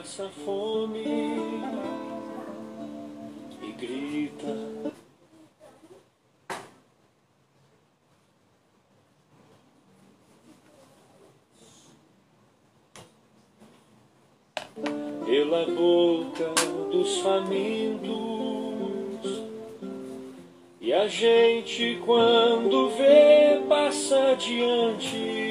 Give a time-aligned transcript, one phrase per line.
[0.00, 1.04] passa fome
[3.62, 4.56] e grita.
[15.26, 16.54] Pela boca
[16.90, 18.08] dos famintos,
[20.80, 25.50] e a gente, quando vê, passa adiante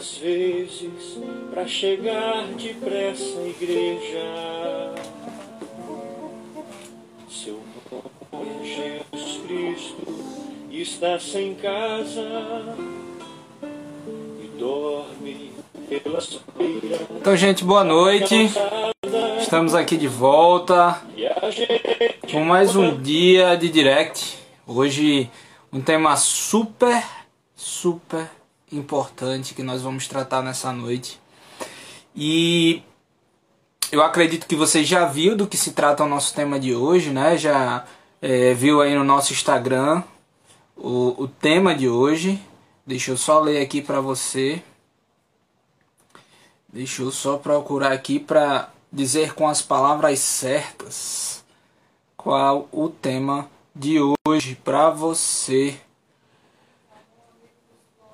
[0.00, 1.18] às vezes,
[1.50, 4.94] para chegar depressa à igreja,
[7.28, 7.60] seu
[8.32, 10.20] nome é Jesus Cristo
[10.70, 12.24] está sem casa
[14.42, 15.52] e dorme
[15.88, 17.00] pelas feiras.
[17.18, 18.50] Então, gente, boa noite.
[19.40, 21.02] Estamos aqui de volta
[22.30, 24.38] com mais um dia de direct.
[24.66, 25.28] Hoje,
[25.72, 27.04] um tema super,
[27.56, 28.30] super
[28.72, 31.20] importante que nós vamos tratar nessa noite.
[32.14, 32.82] E
[33.92, 37.10] eu acredito que você já viu do que se trata o nosso tema de hoje,
[37.10, 37.36] né?
[37.36, 37.84] Já
[38.20, 40.02] é, viu aí no nosso Instagram
[40.76, 42.40] o, o tema de hoje.
[42.86, 44.62] Deixa eu só ler aqui para você.
[46.68, 51.44] Deixa eu só procurar aqui para dizer com as palavras certas
[52.16, 55.80] qual o tema de hoje para você.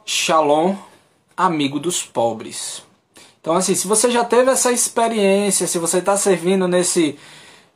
[0.05, 0.77] Shalom,
[1.37, 2.86] amigo dos pobres.
[3.47, 7.17] Então, assim, se você já teve essa experiência, se você está servindo nesse,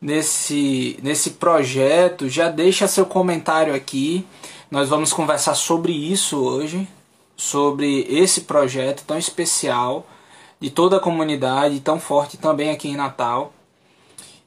[0.02, 4.26] nesse, nesse projeto, já deixa seu comentário aqui.
[4.68, 6.88] Nós vamos conversar sobre isso hoje,
[7.36, 10.04] sobre esse projeto tão especial
[10.58, 13.52] de toda a comunidade, tão forte também aqui em Natal,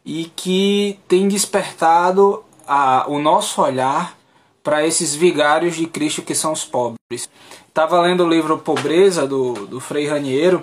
[0.03, 4.17] e que tem despertado a, o nosso olhar
[4.61, 7.29] para esses vigários de Cristo que são os pobres.
[7.65, 10.61] Estava lendo o livro Pobreza do, do Frei Raniero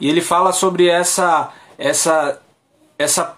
[0.00, 2.40] e ele fala sobre essa essa
[2.98, 3.36] essa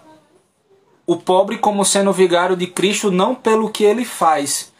[1.05, 4.71] o pobre como sendo vigário de Cristo não pelo que ele faz,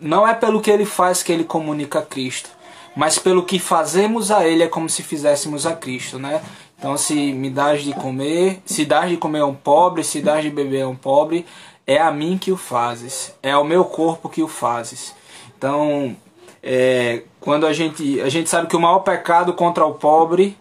[0.00, 2.50] não é pelo que ele faz que ele comunica a Cristo,
[2.94, 6.42] mas pelo que fazemos a ele é como se fizéssemos a Cristo, né?
[6.78, 10.42] Então se me dás de comer, se dás de comer a um pobre, se dás
[10.42, 11.46] de beber a um pobre,
[11.86, 15.14] é a mim que o fazes, é ao meu corpo que o fazes.
[15.56, 16.16] Então,
[16.62, 20.56] é, quando a gente, a gente sabe que o maior pecado contra o pobre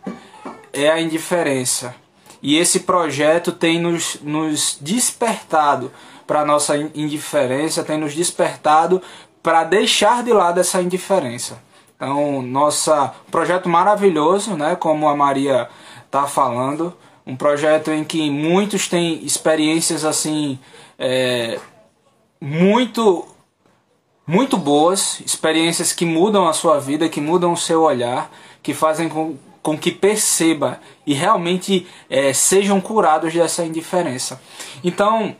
[0.74, 1.96] é a indiferença.
[2.42, 5.92] E esse projeto tem nos, nos despertado
[6.26, 9.02] para a nossa indiferença, tem nos despertado
[9.44, 11.62] para deixar de lado essa indiferença.
[11.96, 15.70] Então, nossa projeto maravilhoso, né, como a Maria
[16.06, 16.96] está falando,
[17.26, 20.60] um projeto em que muitos têm experiências assim
[20.98, 21.60] é,
[22.40, 23.28] muito
[24.26, 28.32] muito boas, experiências que mudam a sua vida, que mudam o seu olhar,
[28.64, 34.42] que fazem com, com que perceba e realmente é, sejam curados dessa indiferença.
[34.84, 35.36] Então,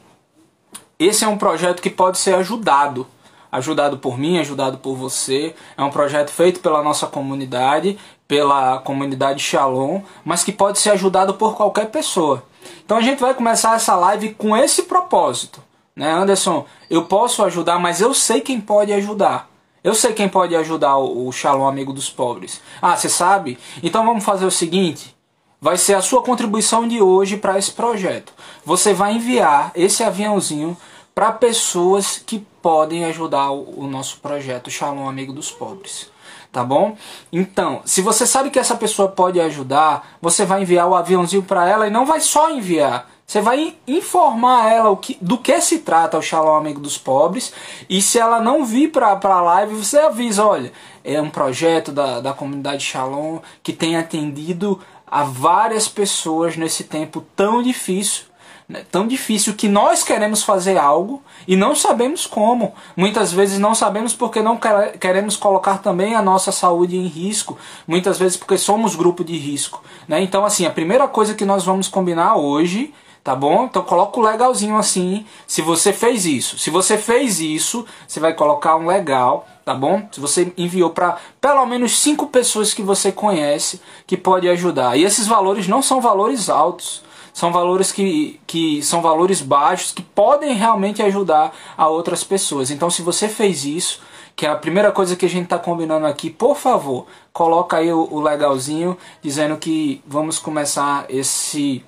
[1.00, 3.08] esse é um projeto que pode ser ajudado.
[3.52, 5.56] Ajudado por mim, ajudado por você.
[5.76, 11.34] É um projeto feito pela nossa comunidade, pela comunidade Shalom, mas que pode ser ajudado
[11.34, 12.44] por qualquer pessoa.
[12.86, 15.62] Então a gente vai começar essa live com esse propósito
[15.96, 19.50] né, Anderson, eu posso ajudar, mas eu sei quem pode ajudar.
[19.84, 22.62] Eu sei quem pode ajudar o, o Shalom Amigo dos Pobres.
[22.82, 23.58] Ah, você sabe?
[23.82, 25.16] Então vamos fazer o seguinte:
[25.60, 28.32] vai ser a sua contribuição de hoje para esse projeto.
[28.64, 30.78] Você vai enviar esse aviãozinho
[31.16, 36.12] para pessoas que podem ajudar o, o nosso projeto Shalom Amigo dos Pobres
[36.52, 36.98] tá bom?
[37.32, 41.68] Então, se você sabe que essa pessoa pode ajudar, você vai enviar o aviãozinho para
[41.68, 43.10] ela e não vai só enviar.
[43.32, 47.54] Você vai informar ela o que, do que se trata o Shalom Amigo dos Pobres.
[47.90, 52.20] E se ela não vir para a live, você avisa: olha, é um projeto da,
[52.20, 58.26] da comunidade Shalom que tem atendido a várias pessoas nesse tempo tão difícil.
[58.68, 62.74] Né, tão difícil que nós queremos fazer algo e não sabemos como.
[62.98, 64.60] Muitas vezes não sabemos porque não
[65.00, 67.58] queremos colocar também a nossa saúde em risco.
[67.88, 69.82] Muitas vezes porque somos grupo de risco.
[70.06, 70.22] Né?
[70.22, 73.66] Então, assim, a primeira coisa que nós vamos combinar hoje tá bom?
[73.66, 76.58] Então coloca o legalzinho assim, se você fez isso.
[76.58, 80.08] Se você fez isso, você vai colocar um legal, tá bom?
[80.12, 84.98] Se você enviou para pelo menos cinco pessoas que você conhece que pode ajudar.
[84.98, 87.04] E esses valores não são valores altos,
[87.34, 92.72] são valores que, que são valores baixos que podem realmente ajudar a outras pessoas.
[92.72, 94.02] Então se você fez isso,
[94.36, 97.94] que é a primeira coisa que a gente está combinando aqui, por favor, coloca aí
[97.94, 101.84] o, o legalzinho dizendo que vamos começar esse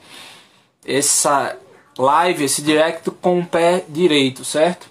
[0.86, 1.56] essa
[1.98, 4.88] live, esse directo com o pé direito, certo?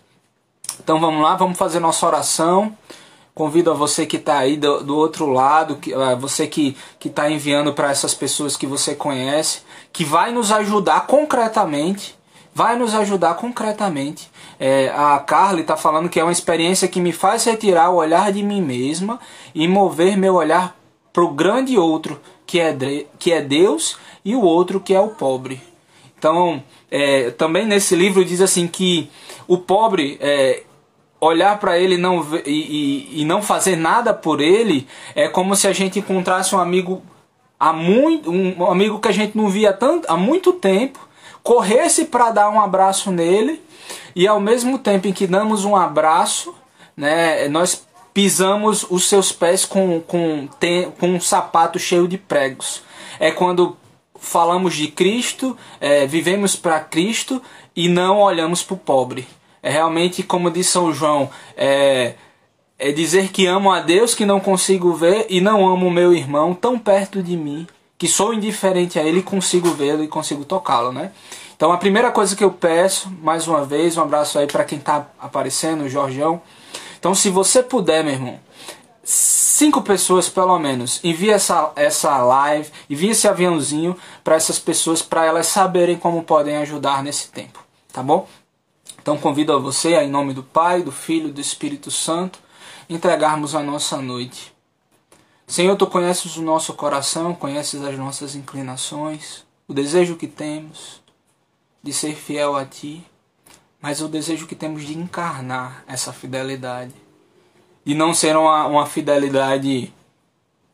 [0.82, 2.76] Então vamos lá, vamos fazer nossa oração,
[3.34, 7.72] Convido a você que está aí do, do, outro lado, que, você que está enviando
[7.72, 9.60] para essas pessoas que você conhece,
[9.90, 12.14] que vai nos ajudar concretamente.
[12.54, 14.30] Vai nos ajudar concretamente.
[14.60, 18.30] É, a Carly está falando que é uma experiência que me faz retirar o olhar
[18.30, 19.18] de mim mesma
[19.54, 20.76] e mover meu olhar
[21.10, 22.76] para o grande outro, que é,
[23.18, 25.62] que é Deus, e o outro que é o pobre.
[26.22, 29.10] Então, é, também nesse livro diz assim que
[29.48, 30.62] o pobre é,
[31.20, 34.86] olhar para ele não, e, e, e, não fazer nada por ele
[35.16, 37.02] é como se a gente encontrasse um amigo
[37.58, 41.00] há muito, um amigo que a gente não via tanto, há muito tempo,
[41.42, 43.60] corresse para dar um abraço nele
[44.14, 46.54] e ao mesmo tempo em que damos um abraço,
[46.96, 47.84] né, nós
[48.14, 50.48] pisamos os seus pés com, com,
[51.00, 52.80] com um sapato cheio de pregos.
[53.18, 53.76] É quando
[54.22, 57.42] falamos de Cristo, é, vivemos para Cristo
[57.74, 59.26] e não olhamos para o pobre.
[59.62, 62.14] É realmente, como diz São João, é,
[62.78, 66.14] é dizer que amo a Deus que não consigo ver e não amo o meu
[66.14, 67.66] irmão tão perto de mim
[67.98, 71.12] que sou indiferente a ele e consigo vê-lo e consigo tocá-lo, né?
[71.56, 74.78] Então a primeira coisa que eu peço, mais uma vez, um abraço aí para quem
[74.78, 76.40] está aparecendo, o Jorgeão.
[76.98, 78.40] Então se você puder, meu irmão,
[79.04, 85.25] cinco pessoas pelo menos, envie essa, essa live, envie esse aviãozinho para essas pessoas, para
[85.25, 88.28] elas saberem como podem ajudar nesse tempo, tá bom?
[89.00, 92.38] Então convido a você, em nome do Pai, do Filho e do Espírito Santo,
[92.88, 94.54] entregarmos a nossa noite.
[95.46, 101.02] Senhor, tu conheces o nosso coração, conheces as nossas inclinações, o desejo que temos
[101.82, 103.04] de ser fiel a ti,
[103.81, 106.94] mas o desejo que temos de encarnar essa fidelidade.
[107.84, 109.93] De não ser uma, uma fidelidade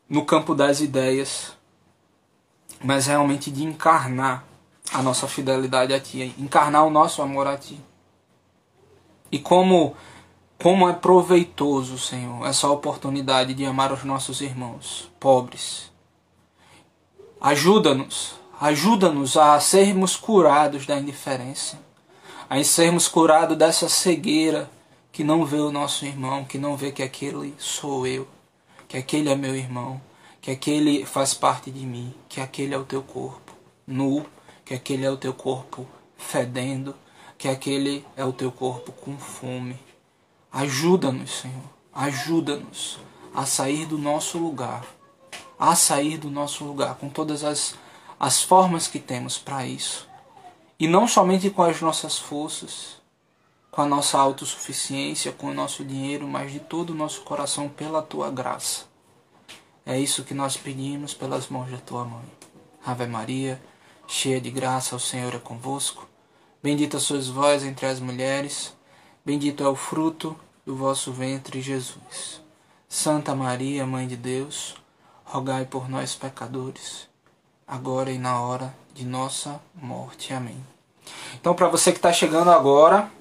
[0.07, 1.53] no campo das ideias,
[2.83, 4.43] mas realmente de encarnar
[4.91, 7.79] a nossa fidelidade a ti, encarnar o nosso amor a ti.
[9.31, 9.95] E como,
[10.61, 15.91] como é proveitoso, Senhor, essa oportunidade de amar os nossos irmãos pobres.
[17.39, 21.79] Ajuda-nos, ajuda-nos a sermos curados da indiferença,
[22.49, 24.69] a sermos curados dessa cegueira
[25.11, 28.27] que não vê o nosso irmão, que não vê que aquele sou eu,
[28.87, 30.01] que aquele é meu irmão,
[30.41, 33.53] que aquele faz parte de mim, que aquele é o teu corpo
[33.85, 34.25] nu,
[34.63, 35.85] que aquele é o teu corpo
[36.17, 36.95] fedendo,
[37.37, 39.79] que aquele é o teu corpo com fome.
[40.51, 42.99] Ajuda-nos, Senhor, ajuda-nos
[43.33, 44.85] a sair do nosso lugar,
[45.57, 47.75] a sair do nosso lugar com todas as,
[48.19, 50.07] as formas que temos para isso.
[50.79, 52.98] E não somente com as nossas forças,
[53.71, 58.01] com a nossa autossuficiência, com o nosso dinheiro, mas de todo o nosso coração pela
[58.01, 58.85] tua graça.
[59.85, 62.25] É isso que nós pedimos pelas mãos da tua mãe.
[62.85, 63.61] Ave Maria,
[64.07, 66.07] cheia de graça, o Senhor é convosco.
[66.61, 68.75] Bendita sois vós entre as mulheres,
[69.25, 70.35] bendito é o fruto
[70.65, 72.41] do vosso ventre, Jesus.
[72.87, 74.75] Santa Maria, Mãe de Deus,
[75.23, 77.07] rogai por nós, pecadores,
[77.67, 80.33] agora e na hora de nossa morte.
[80.33, 80.63] Amém.
[81.39, 83.11] Então, para você que está chegando agora,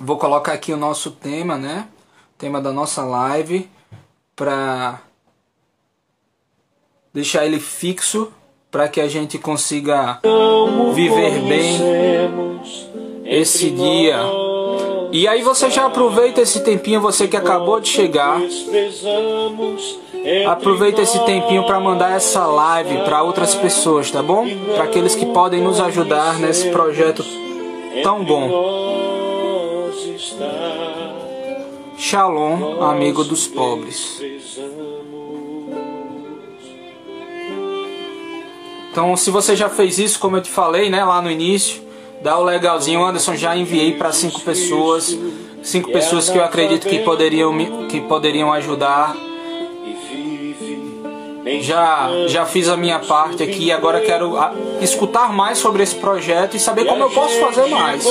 [0.00, 1.88] vou colocar aqui o nosso tema, né?
[2.34, 3.68] O tema da nossa live,
[4.34, 5.00] para
[7.12, 8.32] deixar ele fixo
[8.70, 10.20] para que a gente consiga
[10.92, 11.78] viver bem
[13.24, 14.18] esse dia.
[15.12, 18.40] E aí você já aproveita esse tempinho, você que acabou de chegar.
[20.48, 24.44] Aproveita esse tempinho para mandar essa live para outras pessoas, tá bom?
[24.74, 27.24] Para aqueles que podem nos ajudar nesse projeto
[28.02, 29.03] tão bom.
[31.98, 34.20] Shalom, amigo dos pobres.
[38.90, 41.82] Então, se você já fez isso, como eu te falei, né, lá no início,
[42.22, 43.04] dá o legalzinho.
[43.04, 45.18] Anderson já enviei para cinco pessoas,
[45.62, 49.16] cinco pessoas que eu acredito que poderiam que poderiam ajudar.
[51.60, 54.34] Já já fiz a minha parte aqui, agora quero
[54.80, 58.04] escutar mais sobre esse projeto e saber como eu posso fazer mais.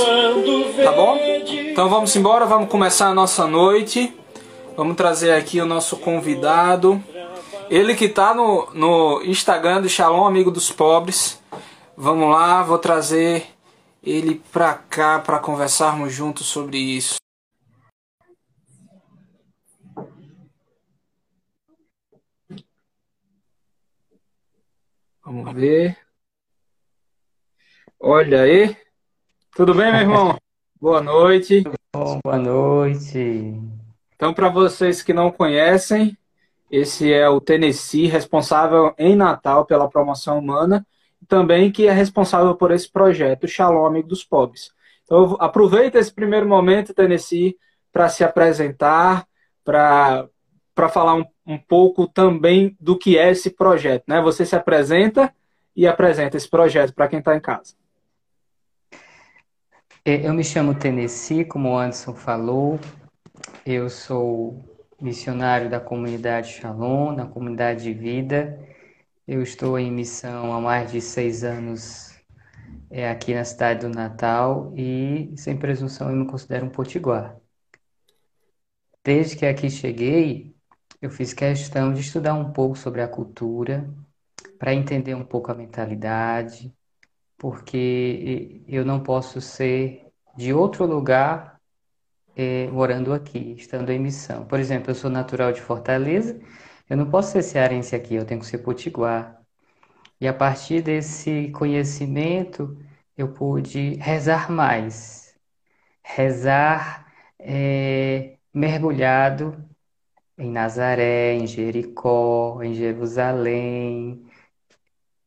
[0.83, 1.17] Tá bom?
[1.17, 4.13] Então vamos embora, vamos começar a nossa noite.
[4.75, 7.01] Vamos trazer aqui o nosso convidado.
[7.69, 11.41] Ele que está no, no Instagram do Shalom Amigo dos Pobres.
[11.95, 13.47] Vamos lá, vou trazer
[14.03, 17.22] ele para cá para conversarmos juntos sobre isso.
[25.25, 25.97] Vamos ver.
[27.97, 28.75] Olha aí.
[29.55, 30.37] Tudo bem, meu irmão?
[30.81, 31.63] Boa noite.
[31.95, 33.53] Bom, boa noite.
[34.15, 36.17] Então, para vocês que não conhecem,
[36.69, 40.85] esse é o Tennessee, responsável em Natal pela promoção humana,
[41.21, 44.71] e também que é responsável por esse projeto, Shalom Amigo dos Pobres.
[45.05, 47.57] Então, aproveita esse primeiro momento, Tennessee,
[47.93, 49.25] para se apresentar,
[49.63, 50.27] para
[50.73, 54.03] para falar um, um, pouco também do que é esse projeto.
[54.07, 54.21] Né?
[54.21, 55.33] Você se apresenta
[55.75, 57.75] e apresenta esse projeto para quem está em casa.
[60.05, 62.79] É, eu me chamo Tennessee, como o Anderson falou.
[63.65, 64.63] Eu sou
[65.01, 68.59] missionário da comunidade Shalom, na comunidade de vida.
[69.27, 72.13] Eu estou em missão há mais de seis anos
[72.89, 77.37] é, aqui na cidade do Natal e, sem presunção, eu me considero um potiguar.
[79.03, 80.52] Desde que aqui cheguei,
[81.03, 83.93] eu fiz questão de estudar um pouco sobre a cultura,
[84.57, 86.73] para entender um pouco a mentalidade,
[87.37, 90.07] porque eu não posso ser
[90.37, 91.59] de outro lugar
[92.37, 94.45] é, morando aqui, estando em missão.
[94.45, 96.39] Por exemplo, eu sou natural de Fortaleza,
[96.89, 99.41] eu não posso ser cearense aqui, eu tenho que ser potiguar.
[100.21, 102.77] E a partir desse conhecimento,
[103.17, 105.37] eu pude rezar mais.
[106.01, 109.72] Rezar é, mergulhado
[110.37, 114.25] em Nazaré, em Jericó, em Jerusalém,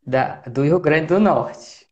[0.06, 1.86] da, do Rio Grande do Norte.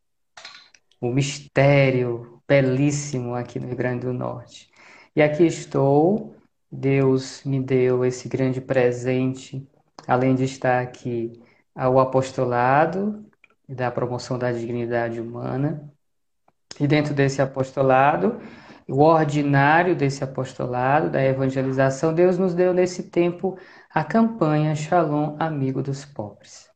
[1.01, 4.71] O mistério belíssimo aqui no Rio Grande do Norte.
[5.15, 6.37] E aqui estou,
[6.71, 9.67] Deus me deu esse grande presente,
[10.07, 11.33] além de estar aqui
[11.75, 13.25] ao apostolado
[13.69, 15.91] da promoção da dignidade humana.
[16.79, 18.41] E dentro desse apostolado,
[18.89, 23.59] o ordinário desse apostolado, da evangelização, Deus nos deu nesse tempo
[23.91, 26.69] a campanha Shalom, amigo dos pobres.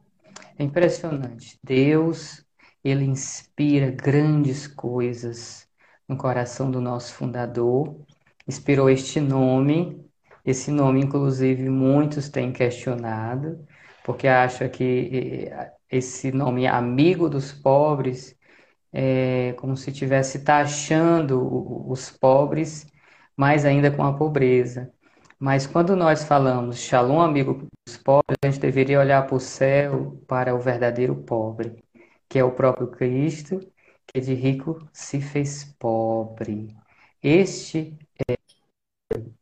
[0.58, 1.58] É impressionante.
[1.62, 2.44] Deus,
[2.82, 5.68] ele inspira grandes coisas
[6.08, 7.96] no coração do nosso fundador,
[8.46, 10.04] inspirou este nome.
[10.44, 13.66] Esse nome, inclusive, muitos têm questionado,
[14.04, 18.37] porque acham que eh, esse nome amigo dos pobres
[18.92, 22.86] é, como se estivesse taxando os pobres,
[23.36, 24.92] mais ainda com a pobreza.
[25.38, 30.22] Mas quando nós falamos Shalom, amigo dos pobres, a gente deveria olhar para o céu,
[30.26, 31.84] para o verdadeiro pobre,
[32.28, 33.60] que é o próprio Cristo,
[34.06, 36.76] que de rico se fez pobre.
[37.22, 37.96] Este
[38.28, 38.36] é.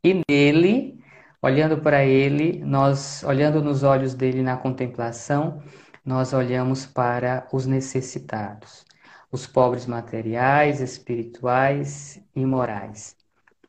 [0.04, 1.02] E nele,
[1.42, 5.62] olhando para ele, nós, olhando nos olhos dele na contemplação,
[6.04, 8.85] nós olhamos para os necessitados
[9.30, 13.16] os pobres materiais, espirituais e morais.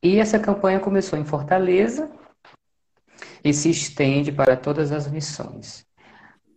[0.02, 2.10] E essa campanha começou em Fortaleza
[3.44, 5.86] e se estende para todas as missões.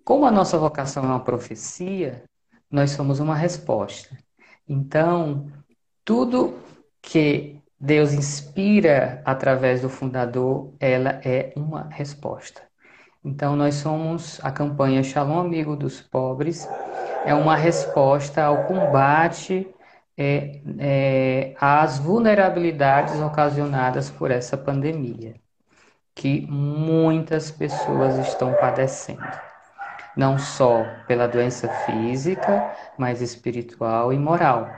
[0.04, 2.24] Como a nossa vocação é uma profecia,
[2.70, 4.18] nós somos uma resposta.
[4.68, 5.52] Então,
[6.06, 6.60] tudo
[7.02, 12.62] que Deus inspira através do fundador, ela é uma resposta.
[13.24, 16.68] Então, nós somos a campanha Shalom Amigo dos Pobres,
[17.26, 19.68] é uma resposta ao combate
[20.18, 25.36] é, é, às vulnerabilidades ocasionadas por essa pandemia,
[26.14, 29.22] que muitas pessoas estão padecendo,
[30.16, 34.70] não só pela doença física, mas espiritual e moral.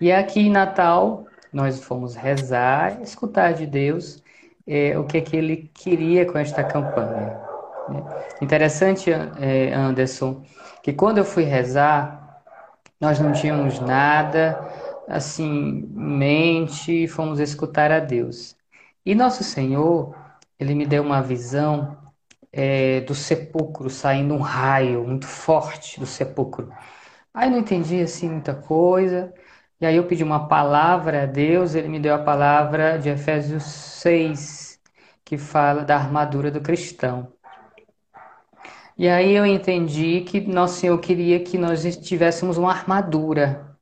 [0.00, 4.22] E aqui em Natal, nós fomos rezar, escutar de Deus
[4.66, 7.38] é, o que, é que ele queria com esta campanha.
[8.40, 10.42] Interessante, é, Anderson,
[10.82, 12.42] que quando eu fui rezar,
[13.00, 14.58] nós não tínhamos nada
[15.08, 18.56] assim mente, fomos escutar a Deus.
[19.04, 20.14] E nosso Senhor,
[20.58, 21.98] ele me deu uma visão
[22.52, 26.72] é, do sepulcro, saindo um raio muito forte do sepulcro.
[27.34, 29.32] Aí não entendi assim muita coisa.
[29.80, 33.64] E aí eu pedi uma palavra a Deus, ele me deu a palavra de Efésios
[33.64, 34.80] 6,
[35.24, 37.32] que fala da armadura do cristão.
[39.00, 43.78] E aí eu entendi que Nosso Senhor queria que nós tivéssemos uma armadura.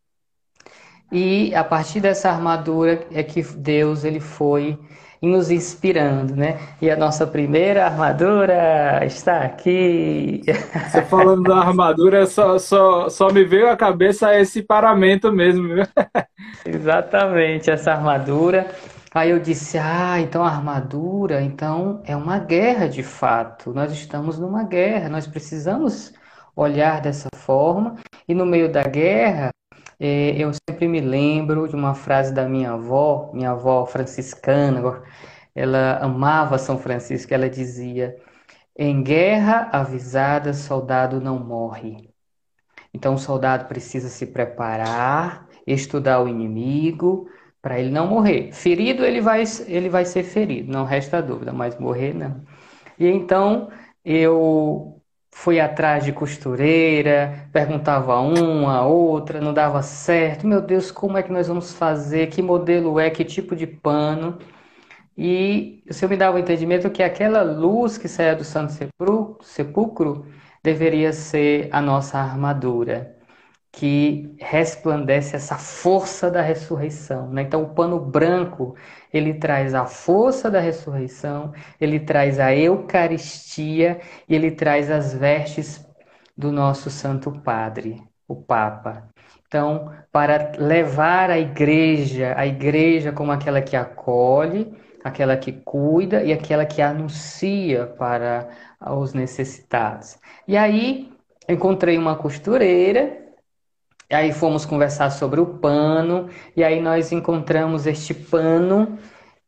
[1.10, 4.78] E a partir dessa armadura é que Deus ele foi
[5.20, 6.60] nos inspirando, né?
[6.80, 10.40] E a nossa primeira armadura está aqui.
[10.88, 15.82] Você falando da armadura, só, só, só me veio à cabeça esse paramento mesmo?
[16.64, 18.68] Exatamente, essa armadura.
[19.14, 23.72] Aí eu disse: Ah, então a armadura, então é uma guerra de fato.
[23.72, 26.12] Nós estamos numa guerra, nós precisamos
[26.54, 27.96] olhar dessa forma.
[28.26, 29.50] E no meio da guerra,
[29.98, 35.02] é, eu sempre me lembro de uma frase da minha avó, minha avó franciscana,
[35.54, 38.16] ela amava São Francisco, ela dizia:
[38.76, 42.10] Em guerra avisada, soldado não morre.
[42.92, 47.28] Então o soldado precisa se preparar, estudar o inimigo
[47.68, 48.50] para ele não morrer.
[48.52, 52.42] Ferido ele vai, ele vai ser ferido, não resta dúvida, mas morrer não.
[52.98, 53.68] E então
[54.02, 60.46] eu fui atrás de costureira, perguntava a uma, a outra, não dava certo.
[60.46, 62.28] Meu Deus, como é que nós vamos fazer?
[62.28, 63.10] Que modelo é?
[63.10, 64.38] Que tipo de pano?
[65.16, 68.72] E o Senhor me dava o entendimento que aquela luz que saía do Santo
[69.42, 70.26] Sepulcro
[70.62, 73.17] deveria ser a nossa armadura,
[73.72, 77.28] que resplandece essa força da ressurreição.
[77.30, 77.42] Né?
[77.42, 78.74] Então, o pano branco
[79.12, 85.86] ele traz a força da ressurreição, ele traz a Eucaristia e ele traz as vestes
[86.36, 89.08] do nosso Santo Padre, o Papa.
[89.46, 94.72] Então, para levar a igreja, a igreja como aquela que acolhe,
[95.02, 98.48] aquela que cuida e aquela que anuncia para
[98.98, 100.18] os necessitados.
[100.46, 101.10] E aí
[101.48, 103.27] encontrei uma costureira,
[104.10, 108.98] e aí fomos conversar sobre o pano, e aí nós encontramos este pano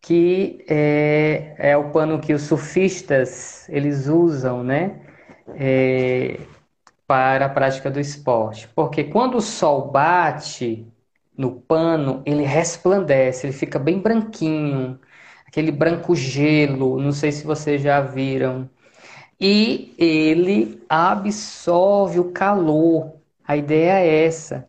[0.01, 5.01] que é, é o pano que os surfistas eles usam, né?
[5.57, 6.39] É,
[7.07, 8.69] para a prática do esporte.
[8.75, 10.87] Porque quando o sol bate
[11.37, 14.99] no pano, ele resplandece, ele fica bem branquinho,
[15.47, 18.69] aquele branco gelo, não sei se vocês já viram.
[19.41, 23.20] E ele absorve o calor.
[23.51, 24.69] A ideia é essa.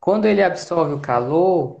[0.00, 1.80] Quando ele absorve o calor,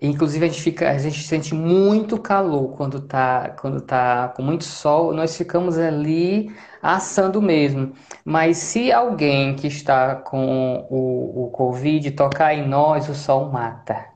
[0.00, 4.62] Inclusive a gente fica, a gente sente muito calor quando tá, quando tá com muito
[4.62, 7.92] sol, nós ficamos ali assando mesmo.
[8.24, 14.06] Mas se alguém que está com o, o Covid tocar em nós, o sol mata.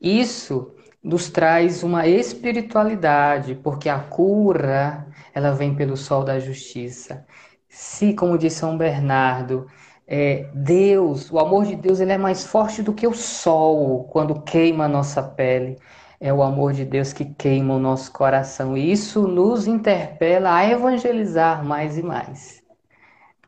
[0.00, 7.26] Isso nos traz uma espiritualidade, porque a cura, ela vem pelo sol da justiça.
[7.68, 9.66] Se, como diz São Bernardo,
[10.06, 14.40] é, Deus, o amor de Deus, ele é mais forte do que o sol quando
[14.40, 15.76] queima a nossa pele.
[16.20, 18.76] É o amor de Deus que queima o nosso coração.
[18.76, 22.62] E isso nos interpela a evangelizar mais e mais.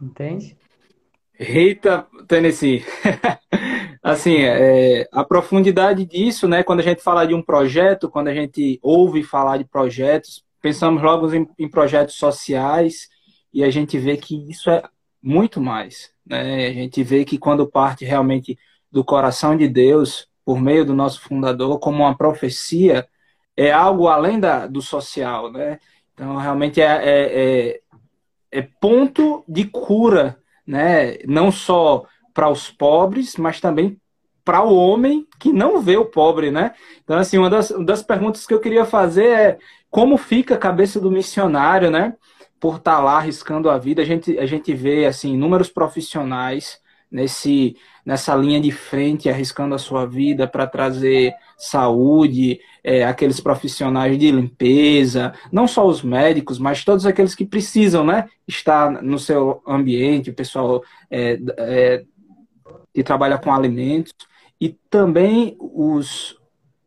[0.00, 0.56] Entende?
[1.38, 2.84] Eita, Tennessee.
[4.02, 6.62] assim, é, a profundidade disso, né?
[6.62, 11.02] Quando a gente fala de um projeto, quando a gente ouve falar de projetos, pensamos
[11.02, 13.08] logo em, em projetos sociais
[13.52, 14.82] e a gente vê que isso é
[15.22, 16.10] muito mais.
[16.28, 16.66] Né?
[16.66, 18.58] A gente vê que quando parte realmente
[18.90, 23.08] do coração de Deus, por meio do nosso fundador, como uma profecia,
[23.56, 25.50] é algo além da, do social.
[25.50, 25.78] Né?
[26.12, 27.80] Então, realmente é, é, é,
[28.50, 31.18] é ponto de cura, né?
[31.26, 34.00] não só para os pobres, mas também
[34.44, 36.72] para o homem que não vê o pobre, né?
[37.04, 39.58] Então, assim, uma das, uma das perguntas que eu queria fazer é
[39.90, 42.14] como fica a cabeça do missionário, né?
[42.60, 46.80] Por estar tá lá arriscando a vida, a gente, a gente vê assim inúmeros profissionais
[47.10, 54.18] nesse nessa linha de frente arriscando a sua vida para trazer saúde, é, aqueles profissionais
[54.18, 59.62] de limpeza, não só os médicos, mas todos aqueles que precisam, né, estar no seu
[59.66, 62.04] ambiente, o pessoal é, é,
[62.94, 64.14] que trabalha com alimentos
[64.58, 66.38] e também os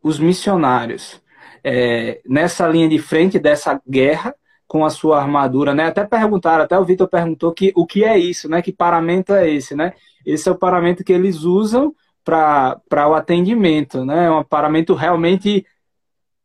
[0.02, 1.22] os missionários.
[1.62, 4.34] É, nessa linha de frente dessa guerra
[4.72, 5.88] com a sua armadura, né?
[5.88, 8.62] Até perguntaram, até o Vitor perguntou que o que é isso, né?
[8.62, 9.92] Que paramento é esse, né?
[10.24, 14.24] Esse é o paramento que eles usam para o atendimento, né?
[14.24, 15.66] É um paramento realmente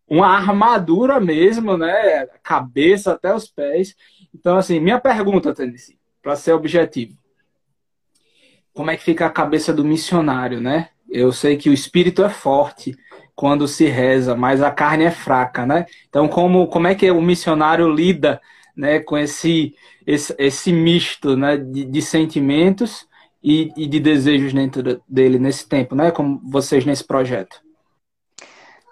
[0.05, 2.25] uma armadura mesmo, né?
[2.43, 3.95] Cabeça até os pés.
[4.35, 7.17] Então, assim, minha pergunta, Tennessee, para ser objetivo.
[8.73, 10.89] Como é que fica a cabeça do missionário, né?
[11.09, 12.93] Eu sei que o espírito é forte,
[13.37, 15.85] quando se reza, mas a carne é fraca, né?
[16.09, 18.41] Então, como, como é que o missionário lida
[18.75, 19.75] né, com esse,
[20.07, 23.07] esse, esse misto né, de, de sentimentos
[23.43, 26.09] e, e, de desejos dentro dele nesse tempo, né?
[26.09, 27.61] Como vocês nesse projeto?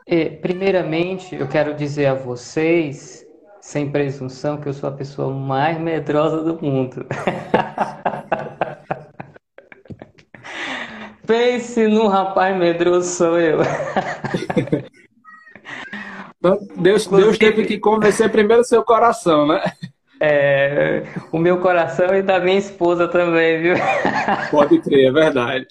[0.06, 3.26] É, primeiramente, eu quero dizer a vocês,
[3.60, 7.04] sem presunção, que eu sou a pessoa mais medrosa do mundo.
[11.26, 13.60] Pense num rapaz medroso, sou eu.
[16.38, 19.64] Então, Deus, Deus teve que convencer primeiro o seu coração, né?
[20.20, 23.76] É, o meu coração e da minha esposa também, viu?
[24.52, 25.66] Pode crer, é verdade.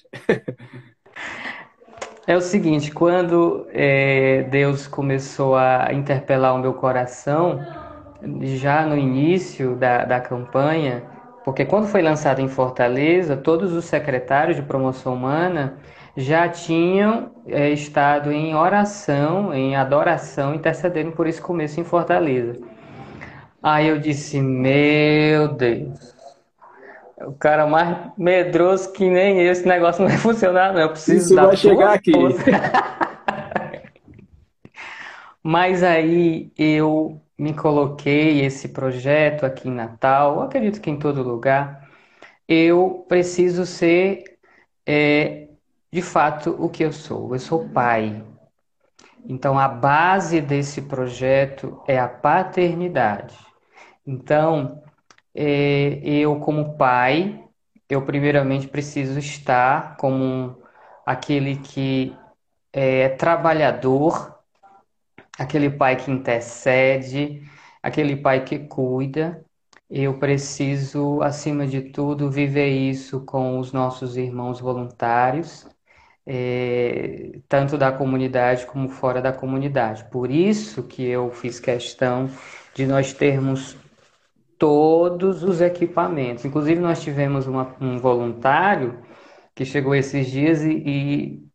[2.27, 7.65] É o seguinte, quando é, Deus começou a interpelar o meu coração,
[8.41, 11.03] já no início da, da campanha,
[11.45, 15.77] porque quando foi lançado em Fortaleza, todos os secretários de promoção humana
[16.17, 22.59] já tinham é, estado em oração, em adoração, intercedendo por esse começo em Fortaleza.
[23.61, 26.15] Aí eu disse: Meu Deus,
[27.17, 30.81] o cara mais medroso que nem esse negócio não vai funcionar, não.
[30.81, 32.11] Eu preciso Isso vai chegar aqui.
[35.43, 41.89] Mas aí eu me coloquei esse projeto aqui em Natal, acredito que em todo lugar,
[42.47, 44.37] eu preciso ser
[44.85, 45.49] é,
[45.91, 47.33] de fato o que eu sou.
[47.33, 48.23] Eu sou pai.
[49.27, 53.35] Então, a base desse projeto é a paternidade.
[54.05, 54.83] Então,
[55.33, 57.43] é, eu, como pai,
[57.89, 60.61] eu primeiramente preciso estar como
[61.05, 62.15] aquele que
[62.71, 64.34] é trabalhador,
[65.37, 67.43] aquele pai que intercede,
[67.81, 69.43] aquele pai que cuida.
[69.89, 75.67] Eu preciso, acima de tudo, viver isso com os nossos irmãos voluntários,
[76.25, 80.05] é, tanto da comunidade como fora da comunidade.
[80.09, 82.29] Por isso que eu fiz questão
[82.73, 83.77] de nós termos
[84.57, 86.45] todos os equipamentos.
[86.45, 88.99] Inclusive, nós tivemos uma, um voluntário
[89.55, 91.47] que chegou esses dias e, e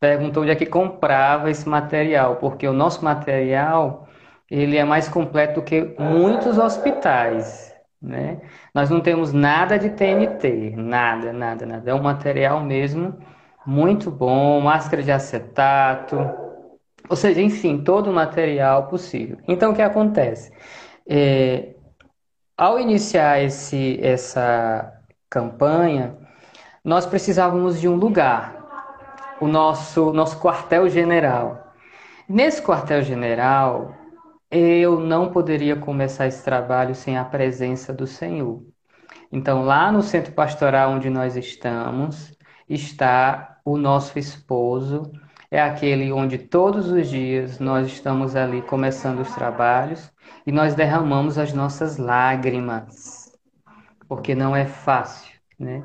[0.00, 4.08] perguntou onde é que comprava esse material, porque o nosso material
[4.50, 8.40] ele é mais completo do que muitos hospitais, né?
[8.74, 11.90] Nós não temos nada de TNT, nada, nada, nada.
[11.90, 13.16] É um material mesmo
[13.64, 16.16] muito bom, máscara de acetato,
[17.08, 19.38] ou seja, enfim, todo o material possível.
[19.46, 20.52] Então, o que acontece?
[21.08, 21.74] É,
[22.56, 24.92] ao iniciar esse, essa
[25.28, 26.16] campanha,
[26.84, 28.59] nós precisávamos de um lugar,
[29.40, 31.74] o nosso, nosso quartel-general.
[32.28, 33.94] Nesse quartel-general,
[34.50, 38.62] eu não poderia começar esse trabalho sem a presença do Senhor.
[39.32, 42.36] Então, lá no centro pastoral onde nós estamos,
[42.68, 45.10] está o nosso esposo,
[45.50, 50.12] é aquele onde todos os dias nós estamos ali começando os trabalhos
[50.46, 53.32] e nós derramamos as nossas lágrimas,
[54.08, 55.82] porque não é fácil, né?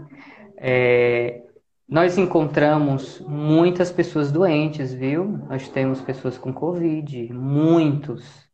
[0.57, 1.44] É,
[1.87, 5.25] nós encontramos muitas pessoas doentes, viu?
[5.49, 8.49] Nós temos pessoas com Covid, muitos.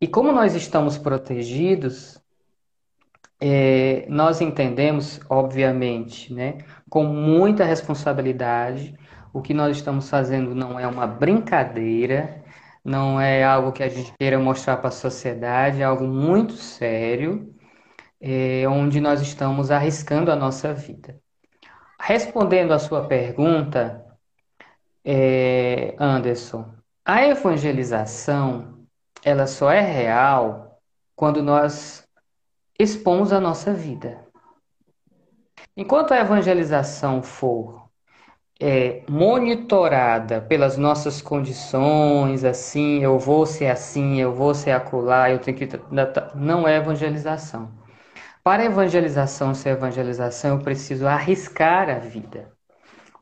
[0.00, 2.20] E como nós estamos protegidos,
[3.40, 6.58] é, nós entendemos, obviamente, né,
[6.90, 8.96] com muita responsabilidade,
[9.32, 12.42] o que nós estamos fazendo não é uma brincadeira,
[12.84, 17.54] não é algo que a gente queira mostrar para a sociedade, é algo muito sério,
[18.20, 21.20] é, onde nós estamos arriscando a nossa vida.
[22.04, 24.04] Respondendo à sua pergunta,
[25.04, 26.68] é, Anderson,
[27.04, 28.84] a evangelização
[29.24, 30.80] ela só é real
[31.14, 32.04] quando nós
[32.76, 34.26] expomos a nossa vida.
[35.76, 37.88] Enquanto a evangelização for
[38.60, 45.38] é, monitorada pelas nossas condições, assim, eu vou ser assim, eu vou ser acolá, eu
[45.38, 45.68] tenho que.
[46.34, 47.80] Não é evangelização.
[48.42, 52.52] Para a evangelização ser evangelização, eu preciso arriscar a vida.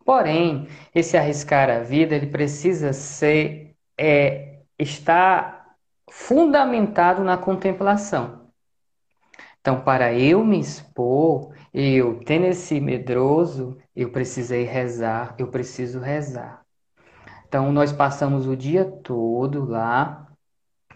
[0.04, 5.76] Porém, esse arriscar a vida, ele precisa ser, é, estar
[6.10, 8.50] fundamentado na contemplação.
[9.60, 16.64] Então, para eu me expor, eu, tendo esse medroso, eu precisei rezar, eu preciso rezar.
[17.46, 20.29] Então, nós passamos o dia todo lá,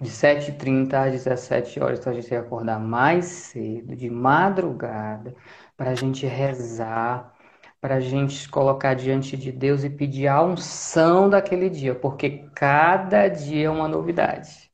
[0.04, 5.34] de 7h30 às 17 horas, então a gente vai acordar mais cedo, de madrugada,
[5.76, 7.34] para a gente rezar,
[7.80, 13.28] para a gente colocar diante de Deus e pedir a unção daquele dia, porque cada
[13.28, 14.70] dia é uma novidade.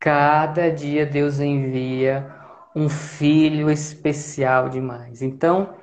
[0.00, 2.30] Cada dia Deus envia
[2.74, 5.22] um filho especial demais.
[5.22, 5.74] Então,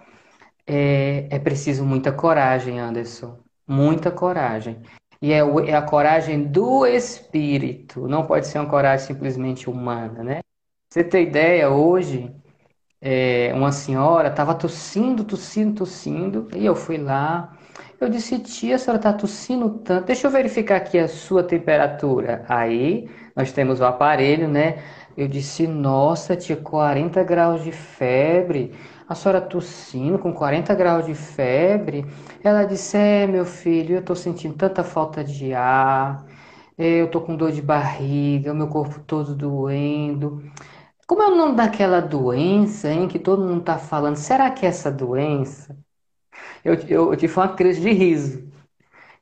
[0.67, 3.39] é, é preciso muita coragem, Anderson.
[3.67, 4.81] Muita coragem.
[5.21, 10.41] E é, é a coragem do espírito, não pode ser uma coragem simplesmente humana, né?
[10.89, 12.33] Você tem ideia, hoje,
[13.01, 17.57] é, uma senhora estava tossindo, tossindo, tossindo, e eu fui lá.
[17.99, 22.43] Eu disse, tia, a senhora está tossindo tanto, deixa eu verificar aqui a sua temperatura.
[22.49, 24.79] Aí, nós temos o aparelho, né?
[25.17, 28.73] Eu disse, nossa, tia, 40 graus de febre.
[29.11, 32.05] A senhora tossindo com 40 graus de febre.
[32.41, 36.25] Ela disse, é, meu filho, eu tô sentindo tanta falta de ar.
[36.77, 40.41] Eu tô com dor de barriga, meu corpo todo doendo.
[41.07, 44.15] Como é o nome daquela doença, hein, que todo mundo tá falando?
[44.15, 45.77] Será que é essa doença?
[46.63, 48.49] Eu, eu, eu tive uma crise de riso.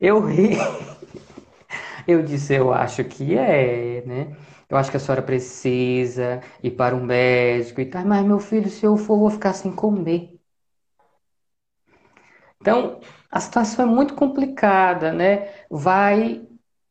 [0.01, 0.51] Eu ri.
[2.07, 4.35] Eu disse, eu acho que é, né?
[4.69, 8.05] Eu acho que a senhora precisa ir para um médico e tal.
[8.05, 10.39] Mas, meu filho, se eu for, eu vou ficar sem comer.
[12.61, 12.99] Então,
[13.31, 15.49] a situação é muito complicada, né?
[15.69, 16.45] Vai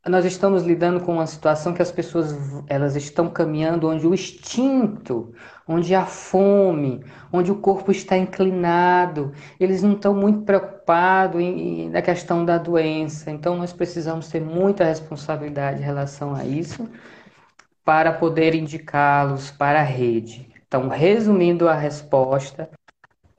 [0.06, 2.34] nós estamos lidando com uma situação que as pessoas
[2.66, 5.34] elas estão caminhando onde o instinto,
[5.66, 11.90] onde a fome, onde o corpo está inclinado, eles não estão muito preocupados em, em,
[11.90, 13.30] na questão da doença.
[13.30, 16.88] Então nós precisamos ter muita responsabilidade em relação a isso
[17.88, 20.46] para poder indicá-los para a rede.
[20.66, 22.68] Então, resumindo a resposta,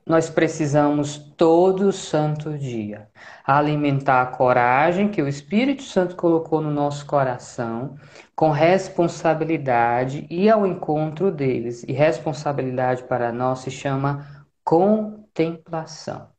[0.03, 3.07] nós precisamos todo santo dia
[3.45, 7.95] alimentar a coragem que o Espírito Santo colocou no nosso coração,
[8.35, 11.83] com responsabilidade e ao encontro deles.
[11.83, 16.29] E responsabilidade para nós se chama contemplação.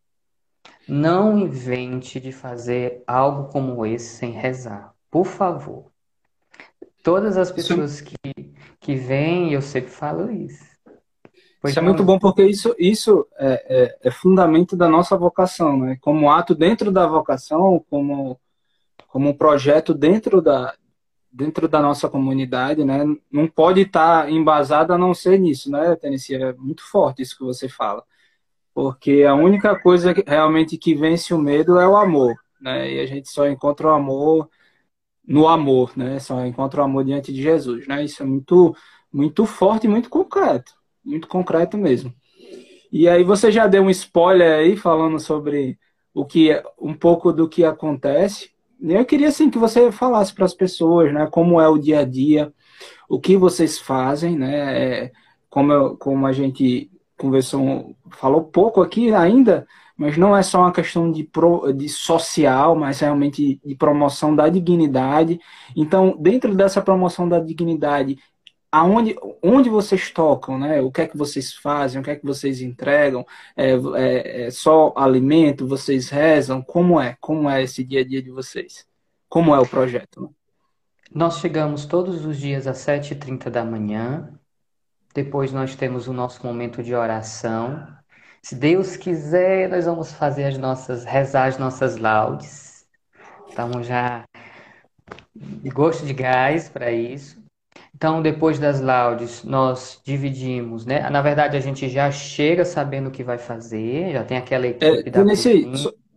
[0.88, 5.89] Não invente de fazer algo como esse sem rezar, por favor.
[7.02, 8.16] Todas as pessoas que,
[8.78, 10.70] que vêm, eu sempre falo isso.
[11.60, 15.78] Pois isso é muito bom porque isso, isso é, é, é, fundamento da nossa vocação,
[15.78, 15.98] né?
[16.00, 18.40] Como ato dentro da vocação, como,
[19.08, 20.74] como um projeto dentro da,
[21.30, 23.04] dentro da nossa comunidade, né?
[23.30, 26.36] Não pode estar embasado a não ser nisso, né, Tennessee?
[26.36, 28.02] É muito forte isso que você fala.
[28.72, 32.90] Porque a única coisa que, realmente que vence o medo é o amor, né?
[32.90, 34.48] E a gente só encontra o amor
[35.26, 36.18] no amor, né?
[36.18, 38.04] Só encontra o amor diante de Jesus, né?
[38.04, 38.74] Isso é muito,
[39.12, 42.12] muito forte e muito concreto muito concreto mesmo.
[42.92, 45.78] E aí você já deu um spoiler aí falando sobre
[46.12, 48.50] o que é, um pouco do que acontece.
[48.82, 52.04] Eu queria assim que você falasse para as pessoas, né, como é o dia a
[52.04, 52.52] dia,
[53.08, 55.12] o que vocês fazem, né, é,
[55.48, 59.66] como eu, como a gente conversou, falou pouco aqui ainda,
[60.00, 64.48] mas não é só uma questão de, pro, de social, mas realmente de promoção da
[64.48, 65.38] dignidade.
[65.76, 68.16] Então, dentro dessa promoção da dignidade,
[68.72, 70.80] aonde onde vocês tocam, né?
[70.80, 73.26] O que é que vocês fazem, o que é que vocês entregam?
[73.54, 75.66] É, é, é só alimento?
[75.66, 76.62] Vocês rezam?
[76.62, 77.14] Como é?
[77.20, 78.86] Como é esse dia a dia de vocês?
[79.28, 80.22] Como é o projeto?
[80.22, 80.28] Né?
[81.14, 84.32] Nós chegamos todos os dias às 7h30 da manhã.
[85.14, 87.99] Depois nós temos o nosso momento de oração.
[88.42, 92.86] Se Deus quiser, nós vamos fazer as nossas, rezar as nossas laudes.
[93.48, 94.24] Estamos já
[95.34, 97.38] de gosto de gás para isso.
[97.94, 101.08] Então, depois das laudes, nós dividimos, né?
[101.10, 104.70] Na verdade, a gente já chega sabendo o que vai fazer, já tem aquela é,
[104.70, 105.70] equipe é, da nesse,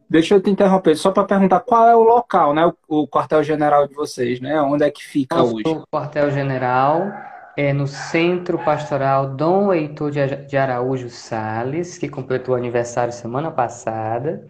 [0.09, 2.65] Deixa eu te interromper, só para perguntar qual é o local, né?
[2.87, 4.61] O, o quartel-general de vocês, né?
[4.61, 5.63] Onde é que fica Nosso hoje?
[5.65, 7.11] O quartel-general
[7.57, 14.47] é no Centro Pastoral Dom Heitor de Araújo Sales, que completou aniversário semana passada,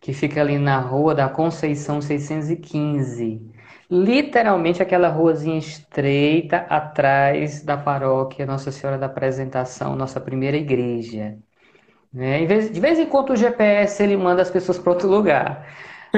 [0.00, 3.58] que fica ali na Rua da Conceição 615
[3.90, 11.38] literalmente aquela ruazinha estreita atrás da paróquia Nossa Senhora da Apresentação, nossa primeira igreja.
[12.12, 12.44] Né?
[12.46, 15.66] De vez em quando o GPS ele manda as pessoas para outro lugar,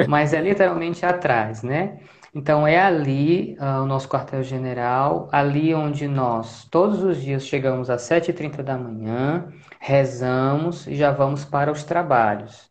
[0.09, 1.99] mas é literalmente atrás, né?
[2.35, 8.03] Então é ali uh, o nosso quartel-general, ali onde nós todos os dias chegamos às
[8.03, 12.71] 7h30 da manhã, rezamos e já vamos para os trabalhos.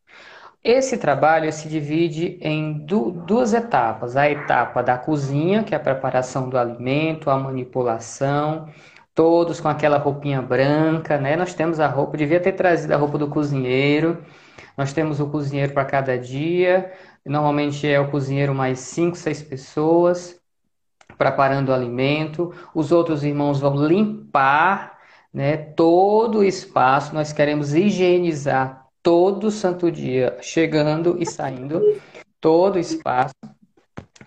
[0.63, 5.79] Esse trabalho se divide em du duas etapas: a etapa da cozinha, que é a
[5.79, 8.67] preparação do alimento, a manipulação,
[9.15, 11.35] todos com aquela roupinha branca, né?
[11.35, 14.23] Nós temos a roupa, devia ter trazido a roupa do cozinheiro.
[14.77, 16.91] Nós temos o cozinheiro para cada dia.
[17.25, 20.39] Normalmente é o cozinheiro mais cinco, seis pessoas
[21.17, 22.53] preparando o alimento.
[22.73, 24.97] Os outros irmãos vão limpar,
[25.33, 27.13] né, todo o espaço.
[27.13, 31.81] Nós queremos higienizar todo santo dia, chegando e saindo,
[32.39, 33.33] todo o espaço.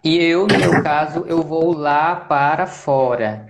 [0.05, 3.47] E eu, no meu caso, eu vou lá para fora.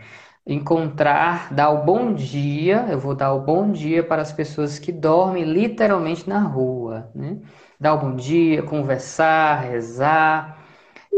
[0.47, 4.93] Encontrar, dar o bom dia, eu vou dar o bom dia para as pessoas que
[4.93, 7.11] dormem literalmente na rua.
[7.15, 7.39] Né?
[7.83, 10.57] Dar o bom dia, conversar, rezar.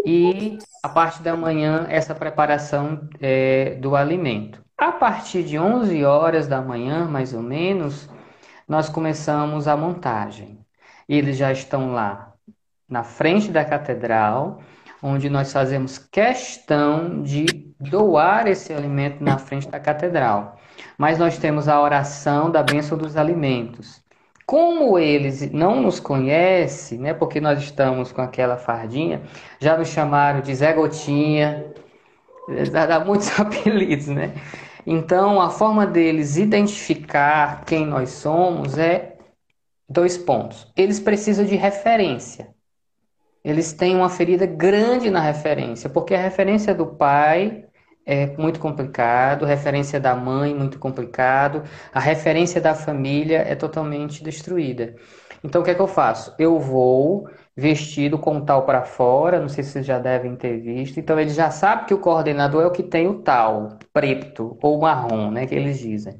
[0.02, 4.64] E a parte da manhã, essa preparação é, do alimento.
[4.78, 8.08] A partir de 11 horas da manhã, mais ou menos,
[8.66, 10.58] nós começamos a montagem.
[11.06, 12.32] Eles já estão lá
[12.88, 14.62] na frente da catedral,
[15.02, 17.44] onde nós fazemos questão de
[17.78, 20.58] doar esse alimento na frente da catedral.
[20.96, 24.02] Mas nós temos a oração da bênção dos alimentos.
[24.46, 29.22] Como eles não nos conhecem, né, porque nós estamos com aquela fardinha,
[29.58, 31.72] já nos chamaram de Zé Gotinha,
[32.70, 34.34] dá muitos apelidos, né?
[34.86, 39.16] Então, a forma deles identificar quem nós somos é
[39.88, 40.70] dois pontos.
[40.76, 42.54] Eles precisam de referência.
[43.42, 47.63] Eles têm uma ferida grande na referência, porque a referência do pai
[48.06, 51.62] é muito complicado, referência da mãe muito complicado,
[51.92, 54.94] a referência da família é totalmente destruída.
[55.42, 56.34] Então, o que é que eu faço?
[56.38, 60.98] Eu vou vestido com tal para fora, não sei se vocês já devem ter visto.
[60.98, 64.80] Então ele já sabe que o coordenador é o que tem o tal, preto ou
[64.80, 66.16] marrom, né, que eles dizem.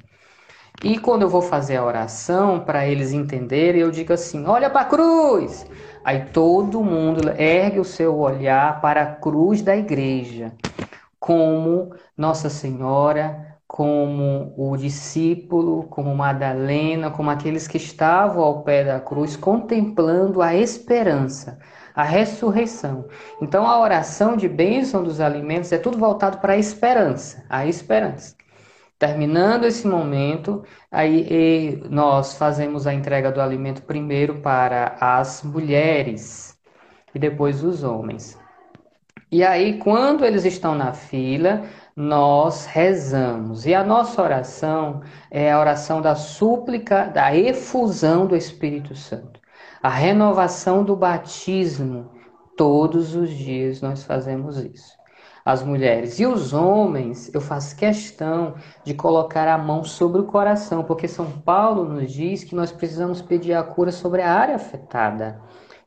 [0.83, 4.83] E quando eu vou fazer a oração para eles entenderem, eu digo assim: "Olha para
[4.83, 5.67] a cruz".
[6.05, 10.53] Aí todo mundo ergue o seu olhar para a cruz da igreja,
[11.25, 19.01] como Nossa Senhora como o discípulo, como Madalena, como aqueles que estavam ao pé da
[19.01, 21.59] cruz contemplando a esperança,
[21.95, 23.09] a ressurreição.
[23.41, 28.37] Então a oração de bênção dos alimentos é tudo voltado para a esperança, a esperança.
[28.99, 36.55] Terminando esse momento, aí nós fazemos a entrega do alimento primeiro para as mulheres
[37.15, 38.44] e depois os homens.
[39.35, 41.65] E aí, quando eles estão na fila,
[41.97, 43.67] nós rezamos.
[43.67, 49.41] E a nossa oração é a oração da súplica, da efusão do Espírito Santo,
[49.83, 52.13] a renovação do batismo.
[52.57, 54.95] Todos os dias nós fazemos isso.
[55.45, 60.85] As mulheres e os homens, eu faço questão de colocar a mão sobre o coração,
[60.85, 65.43] porque São Paulo nos diz que nós precisamos pedir a cura sobre a área afetada.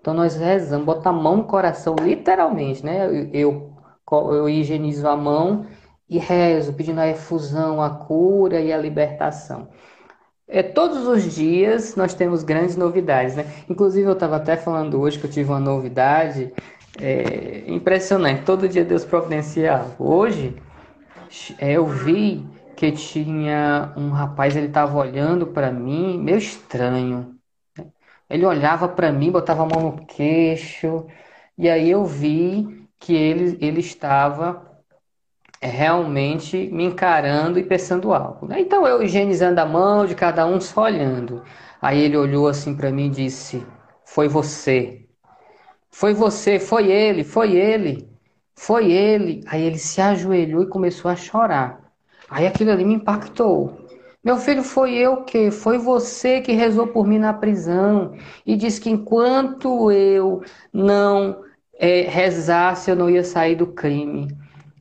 [0.08, 3.08] Então nós rezamos, botar a mão no coração, literalmente, né?
[3.08, 5.66] Eu, eu, eu higienizo a mão
[6.10, 9.68] e rezo, pedindo a efusão, a cura e a libertação.
[10.48, 13.52] É, todos os dias nós temos grandes novidades, né?
[13.70, 16.54] Inclusive eu estava até falando hoje que eu tive uma novidade
[17.02, 18.44] é, impressionante.
[18.44, 19.94] Todo dia Deus providenciava.
[20.00, 20.56] Hoje
[21.60, 22.46] é, eu vi
[22.78, 27.37] que tinha um rapaz, ele estava olhando para mim, meio estranho.
[28.30, 31.06] Ele olhava para mim, botava a mão no queixo,
[31.58, 34.68] e aí eu vi que ele, ele estava
[35.62, 38.48] é realmente me encarando e pensando algo.
[38.48, 38.62] Né?
[38.62, 41.44] Então eu higienizando a mão de cada um, só olhando.
[41.82, 43.66] Aí ele olhou assim para mim e disse:
[44.06, 45.06] Foi você.
[45.90, 48.08] Foi você, foi ele, foi ele,
[48.56, 49.42] foi ele.
[49.48, 51.80] Aí ele se ajoelhou e começou a chorar.
[52.30, 53.87] Aí aquilo ali me impactou.
[54.28, 55.50] Meu filho, foi eu que?
[55.52, 58.12] Foi você que rezou por mim na prisão
[58.46, 61.46] e disse que enquanto eu não
[61.80, 64.28] é, rezasse, eu não ia sair do crime.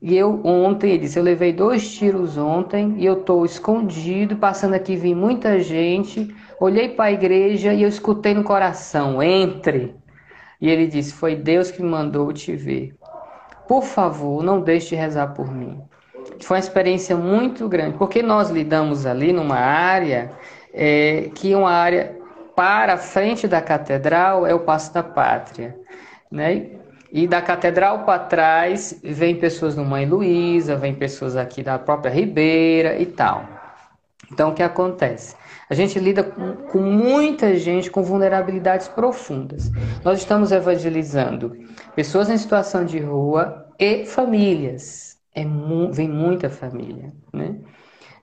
[0.03, 4.75] E eu ontem, ele disse, eu levei dois tiros ontem e eu estou escondido, passando
[4.75, 9.95] aqui, vi muita gente, olhei para a igreja e eu escutei no coração, entre.
[10.61, 12.97] E ele disse, foi Deus que me mandou te ver.
[13.69, 15.81] Por favor, não deixe de rezar por mim.
[16.40, 20.31] Foi uma experiência muito grande, porque nós lidamos ali numa área
[20.72, 22.16] é, que uma área
[22.55, 25.77] para a frente da catedral é o Passo da Pátria.
[26.31, 26.66] Né?
[27.12, 32.11] E da catedral para trás vem pessoas do Mãe Luísa, vem pessoas aqui da própria
[32.11, 33.46] Ribeira e tal.
[34.33, 35.37] Então o que acontece?
[35.68, 39.70] A gente lida com, com muita gente com vulnerabilidades profundas.
[40.05, 41.57] Nós estamos evangelizando
[41.94, 45.06] pessoas em situação de rua e famílias.
[45.37, 47.57] É mu vem muita família, né?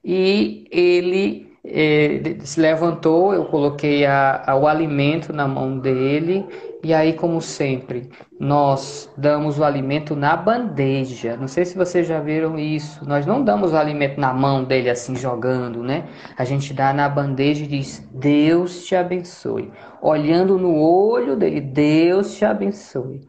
[0.03, 6.45] E ele eh, se levantou, eu coloquei a, a, o alimento na mão dele
[6.83, 11.37] e aí, como sempre, nós damos o alimento na bandeja.
[11.37, 13.07] Não sei se vocês já viram isso.
[13.07, 16.09] Nós não damos o alimento na mão dele assim jogando, né?
[16.37, 19.71] A gente dá na bandeja e diz: Deus te abençoe.
[20.01, 23.21] Olhando no olho dele, Deus te abençoe.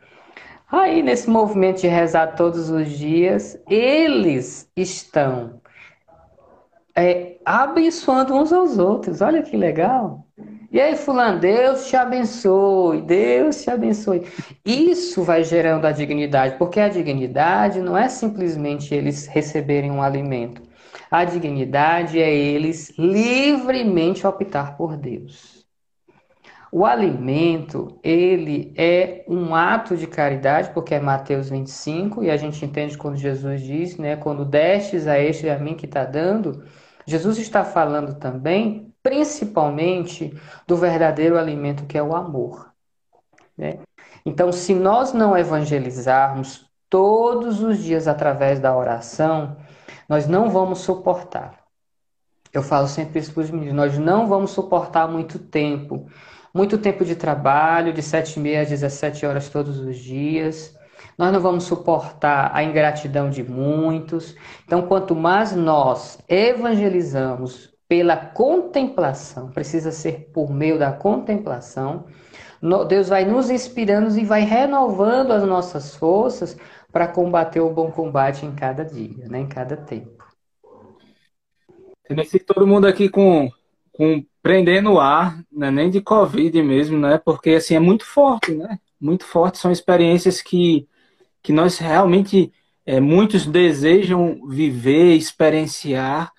[0.70, 5.60] Aí, nesse movimento de rezar todos os dias, eles estão
[6.96, 9.20] é, abençoando uns aos outros.
[9.20, 10.26] Olha que legal.
[10.70, 14.26] E aí, fulano, Deus te abençoe, Deus te abençoe.
[14.64, 20.62] Isso vai gerando a dignidade, porque a dignidade não é simplesmente eles receberem um alimento.
[21.10, 25.63] A dignidade é eles livremente optar por Deus.
[26.76, 32.64] O alimento, ele é um ato de caridade, porque é Mateus 25, e a gente
[32.64, 36.64] entende quando Jesus diz, né, quando destes a este e a mim que está dando,
[37.06, 42.72] Jesus está falando também principalmente do verdadeiro alimento que é o amor.
[43.56, 43.78] Né?
[44.26, 49.56] Então, se nós não evangelizarmos todos os dias através da oração,
[50.08, 51.64] nós não vamos suportar.
[52.52, 56.06] Eu falo sempre isso para os meninos: nós não vamos suportar muito tempo.
[56.54, 60.72] Muito tempo de trabalho, de 7 e meia a 17 horas todos os dias.
[61.18, 64.36] Nós não vamos suportar a ingratidão de muitos.
[64.64, 72.06] Então, quanto mais nós evangelizamos pela contemplação, precisa ser por meio da contemplação.
[72.88, 76.56] Deus vai nos inspirando e vai renovando as nossas forças
[76.92, 79.40] para combater o bom combate em cada dia, né?
[79.40, 80.24] em cada tempo.
[82.06, 83.50] Tem todo mundo aqui com,
[83.92, 85.70] com prendendo o ar, né?
[85.70, 87.16] nem de Covid mesmo, né?
[87.16, 88.78] Porque assim é muito forte, né?
[89.00, 89.56] Muito forte.
[89.56, 90.86] São experiências que,
[91.42, 92.52] que nós realmente
[92.84, 96.30] é, muitos desejam viver, experienciar,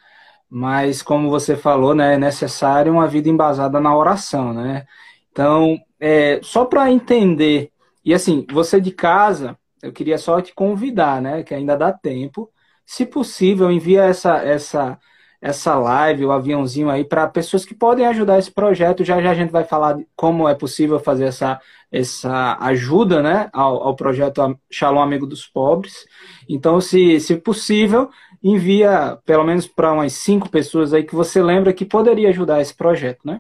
[0.48, 4.86] mas como você falou, né, é necessário uma vida embasada na oração, né?
[5.32, 7.72] Então, é, só para entender,
[8.06, 12.52] e assim, você de casa, eu queria só te convidar, né, que ainda dá tempo,
[12.86, 15.00] se possível, envia essa essa
[15.46, 19.04] essa live, o aviãozinho aí para pessoas que podem ajudar esse projeto.
[19.04, 23.84] Já já a gente vai falar como é possível fazer essa, essa ajuda né, ao,
[23.84, 26.04] ao projeto Shalom Amigo dos Pobres.
[26.50, 28.10] Então, se, se possível,
[28.44, 32.74] envia pelo menos para umas cinco pessoas aí que você lembra que poderia ajudar esse
[32.74, 33.20] projeto.
[33.24, 33.40] Né?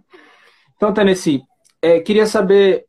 [0.78, 1.42] Então, Tennessee,
[1.82, 2.86] é, queria saber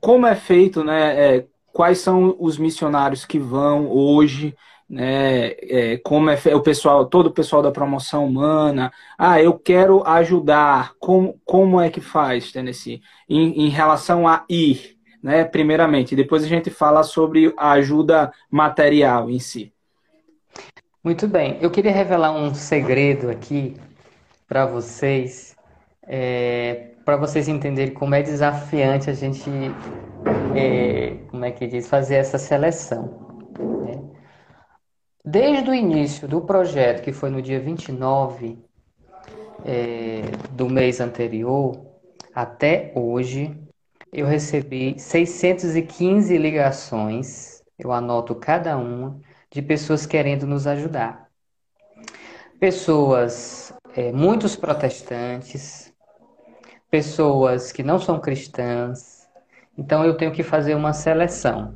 [0.00, 4.52] como é feito, né, é, quais são os missionários que vão hoje
[4.88, 10.02] né, é, como é o pessoal, todo o pessoal da promoção humana, ah, eu quero
[10.06, 16.42] ajudar, como, como é que faz, Tennessee, em, em relação a ir, né, primeiramente, depois
[16.42, 19.72] a gente fala sobre a ajuda material em si.
[21.04, 23.76] Muito bem, eu queria revelar um segredo aqui
[24.46, 25.54] para vocês,
[26.06, 29.50] é, para vocês entenderem como é desafiante a gente,
[30.56, 33.28] é, como é que diz, fazer essa seleção.
[35.30, 38.58] Desde o início do projeto, que foi no dia 29
[39.62, 40.22] é,
[40.52, 41.84] do mês anterior,
[42.34, 43.54] até hoje,
[44.10, 49.20] eu recebi 615 ligações, eu anoto cada uma,
[49.50, 51.28] de pessoas querendo nos ajudar.
[52.58, 55.92] Pessoas, é, muitos protestantes,
[56.90, 59.28] pessoas que não são cristãs,
[59.76, 61.74] então eu tenho que fazer uma seleção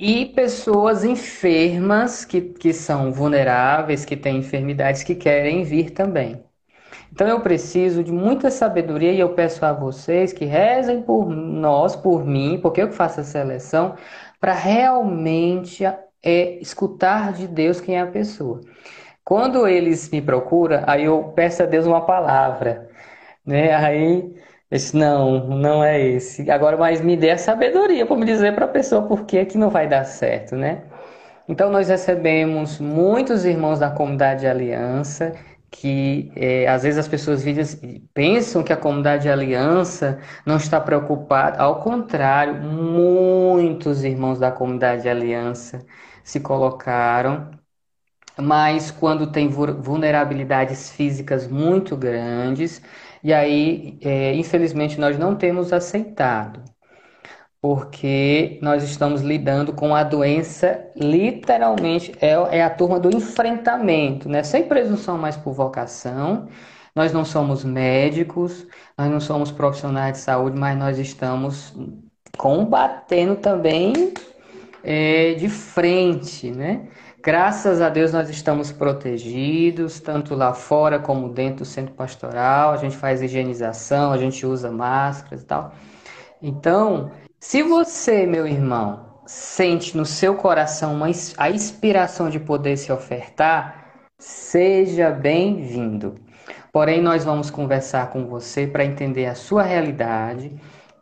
[0.00, 6.42] e pessoas enfermas que, que são vulneráveis, que têm enfermidades, que querem vir também.
[7.12, 11.96] Então eu preciso de muita sabedoria e eu peço a vocês que rezem por nós,
[11.96, 13.96] por mim, porque eu faço a seleção,
[14.40, 18.60] para realmente é, escutar de Deus quem é a pessoa.
[19.24, 22.88] Quando eles me procuram, aí eu peço a Deus uma palavra,
[23.46, 23.74] né?
[23.74, 24.34] Aí
[24.78, 26.50] disse, não, não é esse.
[26.50, 29.58] Agora, mas me dê a sabedoria para me dizer para a pessoa por que, que
[29.58, 30.84] não vai dar certo, né?
[31.48, 35.34] Então, nós recebemos muitos irmãos da comunidade de aliança
[35.70, 37.44] que é, às vezes as pessoas
[38.12, 41.58] pensam que a comunidade de aliança não está preocupada.
[41.62, 45.84] Ao contrário, muitos irmãos da comunidade de aliança
[46.24, 47.50] se colocaram,
[48.38, 52.82] mas quando tem vulnerabilidades físicas muito grandes,
[53.22, 56.62] e aí, é, infelizmente, nós não temos aceitado,
[57.60, 64.42] porque nós estamos lidando com a doença, literalmente, é, é a turma do enfrentamento, né?
[64.42, 66.48] Sem presunção mais por vocação.
[66.94, 68.66] Nós não somos médicos,
[68.96, 71.74] nós não somos profissionais de saúde, mas nós estamos
[72.38, 73.92] combatendo também
[74.82, 76.88] é, de frente, né?
[77.22, 82.72] Graças a Deus nós estamos protegidos, tanto lá fora como dentro do centro pastoral.
[82.72, 85.74] A gente faz higienização, a gente usa máscaras e tal.
[86.40, 92.90] Então, se você, meu irmão, sente no seu coração uma, a inspiração de poder se
[92.90, 96.14] ofertar, seja bem-vindo.
[96.72, 100.54] Porém, nós vamos conversar com você para entender a sua realidade,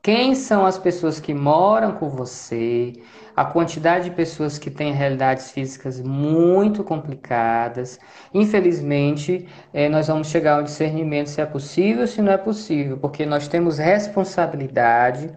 [0.08, 2.94] quem são as pessoas que moram com você,
[3.36, 8.00] a quantidade de pessoas que têm realidades físicas muito complicadas.
[8.32, 12.96] Infelizmente, é, nós vamos chegar ao discernimento se é possível ou se não é possível,
[12.96, 15.30] porque nós temos responsabilidade.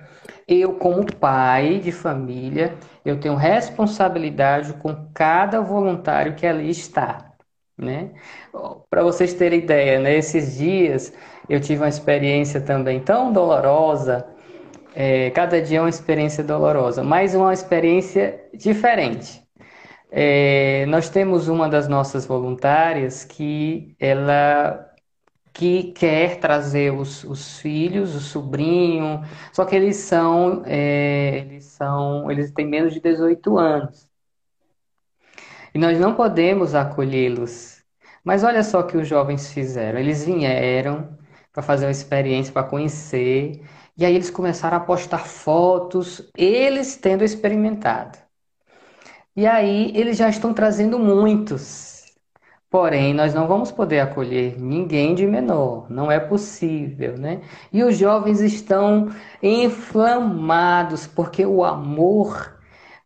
[0.48, 7.34] Eu, como pai de família, eu tenho responsabilidade com cada voluntário que ali está.
[7.78, 8.12] Né?
[8.90, 10.16] Para vocês terem ideia, né?
[10.16, 11.12] esses dias
[11.50, 14.26] eu tive uma experiência também tão dolorosa
[14.94, 19.42] é, cada dia é uma experiência dolorosa, mas uma experiência diferente.
[20.12, 24.88] É, nós temos uma das nossas voluntárias que ela
[25.54, 29.22] que quer trazer os, os filhos, o sobrinho,
[29.54, 34.10] só que eles são, é, eles são, eles têm menos de 18 anos.
[35.74, 37.82] E nós não podemos acolhê-los.
[38.24, 40.00] Mas olha só o que os jovens fizeram.
[40.00, 41.18] Eles vieram
[41.52, 43.62] para fazer uma experiência, para conhecer.
[43.98, 48.18] E aí eles começaram a postar fotos, eles tendo experimentado.
[49.36, 52.02] E aí eles já estão trazendo muitos.
[52.70, 57.42] Porém, nós não vamos poder acolher ninguém de menor, não é possível, né?
[57.72, 59.10] E os jovens estão
[59.44, 62.58] inflamados porque o amor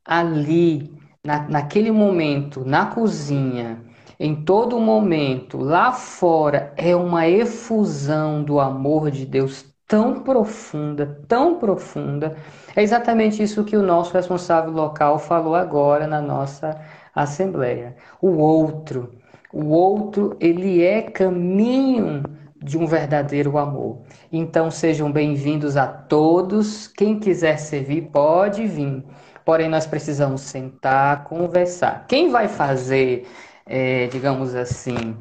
[0.06, 3.84] ali, na, naquele momento, na cozinha,
[4.20, 11.60] em todo momento, lá fora, é uma efusão do amor de Deus tão profunda, tão
[11.60, 12.36] profunda.
[12.76, 16.80] É exatamente isso que o nosso responsável local falou agora na nossa
[17.14, 17.96] assembleia.
[18.22, 19.14] O outro,
[19.54, 22.24] o outro, ele é caminho
[22.62, 24.02] de um verdadeiro amor.
[24.32, 26.88] Então sejam bem-vindos a todos.
[26.88, 29.04] Quem quiser servir pode vir.
[29.46, 32.06] porém nós precisamos sentar, conversar.
[32.08, 33.28] Quem vai fazer,
[33.66, 35.16] é, digamos assim,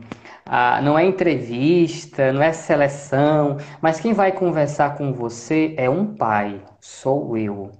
[0.54, 6.14] a, não é entrevista, não é seleção, mas quem vai conversar com você é um
[6.14, 7.72] pai, sou eu.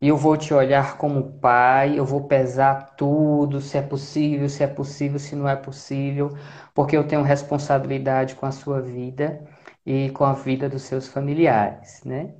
[0.00, 4.62] E eu vou te olhar como pai, eu vou pesar tudo, se é possível, se
[4.62, 6.36] é possível, se não é possível,
[6.74, 9.40] porque eu tenho responsabilidade com a sua vida
[9.86, 12.34] e com a vida dos seus familiares, né?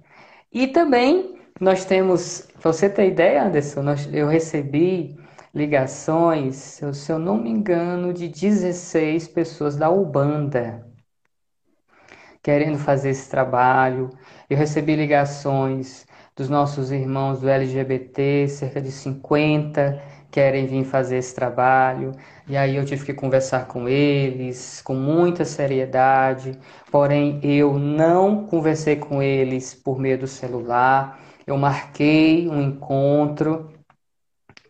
[0.53, 5.16] E também nós temos, para você ter ideia, Anderson, nós, eu recebi
[5.55, 10.88] ligações, se eu não me engano, de 16 pessoas da Ubanda
[12.42, 14.11] querendo fazer esse trabalho.
[14.49, 21.34] Eu recebi ligações dos nossos irmãos do LGBT, cerca de 50 querem vir fazer esse
[21.34, 22.12] trabalho.
[22.46, 26.53] E aí eu tive que conversar com eles com muita seriedade,
[26.90, 31.18] porém eu não conversei com eles por meio do celular.
[31.46, 33.70] Eu marquei um encontro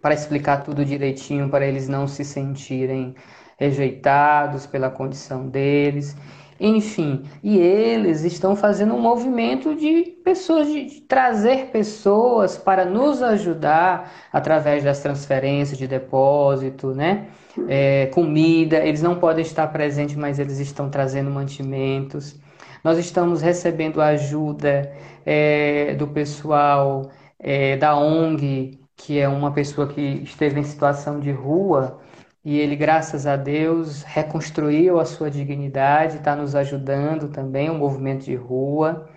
[0.01, 3.15] para explicar tudo direitinho, para eles não se sentirem
[3.59, 6.17] rejeitados pela condição deles.
[6.61, 14.13] Enfim, e eles estão fazendo um movimento de pessoas, de trazer pessoas para nos ajudar
[14.33, 17.29] através das transferências de depósito, né?
[17.69, 22.41] É, comida, eles não podem estar presentes, mas eles estão trazendo mantimentos.
[22.83, 24.93] Nós estamos recebendo ajuda
[25.25, 31.33] é, do pessoal é, da ONG, que é uma pessoa que esteve em situação de
[31.33, 32.01] rua
[32.45, 37.79] e ele, graças a Deus, reconstruiu a sua dignidade, está nos ajudando também, o um
[37.79, 39.09] movimento de rua.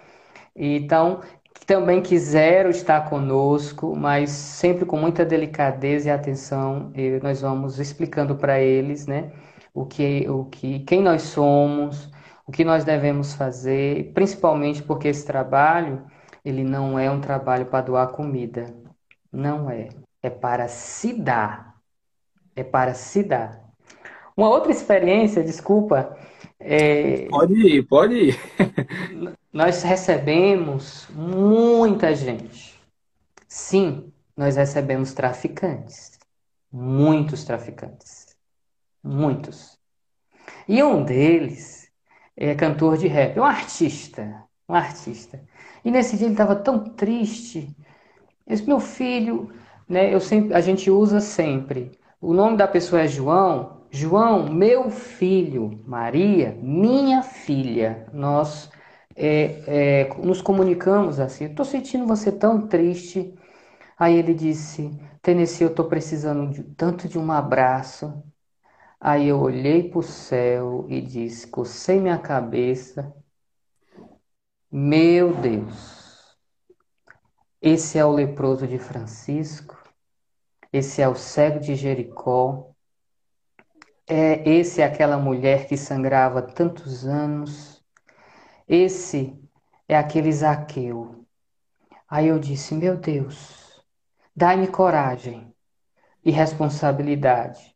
[0.55, 1.21] Então,
[1.65, 6.91] também quiseram estar conosco, mas sempre com muita delicadeza e atenção,
[7.23, 9.31] nós vamos explicando para eles, né,
[9.73, 12.09] o que, o que, quem nós somos,
[12.45, 16.03] o que nós devemos fazer, principalmente porque esse trabalho,
[16.43, 18.80] ele não é um trabalho para doar comida,
[19.31, 19.89] não é,
[20.21, 21.71] é para se dar
[22.55, 23.61] é para se dar.
[24.35, 26.17] Uma outra experiência, desculpa.
[26.59, 27.27] É...
[27.29, 28.39] Pode ir, pode ir.
[29.51, 32.79] nós recebemos muita gente.
[33.47, 36.19] Sim, nós recebemos traficantes.
[36.71, 38.35] Muitos traficantes.
[39.03, 39.77] Muitos.
[40.67, 41.91] E um deles
[42.37, 44.43] é cantor de rap, um artista.
[44.69, 45.43] Um artista.
[45.83, 47.75] E nesse dia ele estava tão triste.
[48.47, 49.51] Esse meu filho,
[49.87, 53.81] né, eu sempre, a gente usa sempre o nome da pessoa é João.
[53.89, 55.81] João, meu filho.
[55.87, 58.07] Maria, minha filha.
[58.13, 58.69] Nós
[59.15, 61.45] é, é, nos comunicamos assim.
[61.45, 63.33] Estou sentindo você tão triste.
[63.97, 68.23] Aí ele disse: Tennessee, eu estou precisando de, tanto de um abraço.
[68.99, 73.13] Aí eu olhei para o céu e disse: Cocei minha cabeça.
[74.71, 76.00] Meu Deus,
[77.61, 79.77] esse é o leproso de Francisco.
[80.73, 82.73] Esse é o cego de Jericó.
[84.07, 87.83] É, esse é aquela mulher que sangrava tantos anos.
[88.67, 89.39] Esse
[89.87, 91.23] é aquele Zaqueu.
[92.09, 93.79] Aí eu disse: Meu Deus,
[94.35, 95.53] dai-me coragem
[96.25, 97.75] e responsabilidade.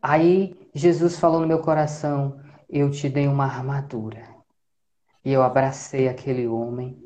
[0.00, 4.28] Aí Jesus falou no meu coração: Eu te dei uma armadura.
[5.24, 7.01] E eu abracei aquele homem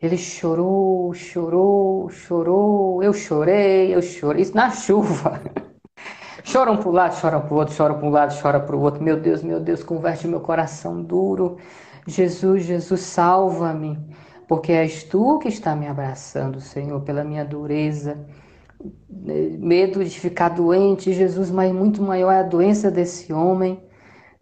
[0.00, 3.02] ele chorou, chorou, chorou.
[3.02, 4.42] Eu chorei, eu chorei.
[4.42, 5.40] Isso na chuva.
[6.44, 8.80] Choram para um lado, choram para o outro, choram para um lado, choram para o
[8.80, 9.02] outro.
[9.02, 11.56] Meu Deus, meu Deus, converte meu coração duro.
[12.06, 13.98] Jesus, Jesus, salva-me.
[14.46, 18.24] Porque és tu que está me abraçando, Senhor, pela minha dureza.
[19.10, 23.82] Medo de ficar doente, Jesus, mas muito maior é a doença desse homem,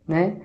[0.06, 0.36] né?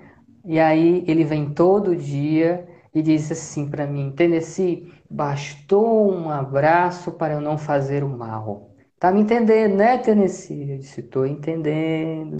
[0.44, 7.12] E aí ele vem todo dia e diz assim para mim: Tennessee, bastou um abraço
[7.12, 8.70] para eu não fazer o mal.
[8.98, 10.72] Tá me entendendo, né, Tennessee?
[10.72, 12.36] Eu disse: estou entendendo.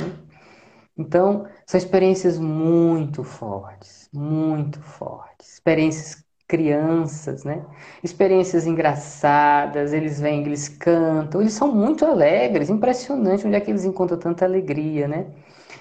[0.97, 5.55] Então, são experiências muito fortes, muito fortes.
[5.55, 7.65] Experiências crianças, né?
[8.05, 13.85] Experiências engraçadas, eles vêm, eles cantam, eles são muito alegres, impressionante onde é que eles
[13.87, 15.27] encontram tanta alegria, né?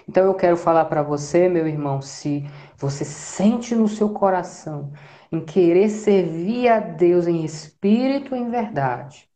[0.07, 2.45] Então eu quero falar para você, meu irmão, se
[2.81, 4.91] você sente no seu coração
[5.31, 9.29] em querer servir a Deus em espírito e em verdade,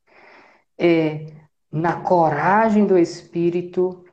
[0.78, 1.28] é,
[1.72, 4.04] na coragem do espírito,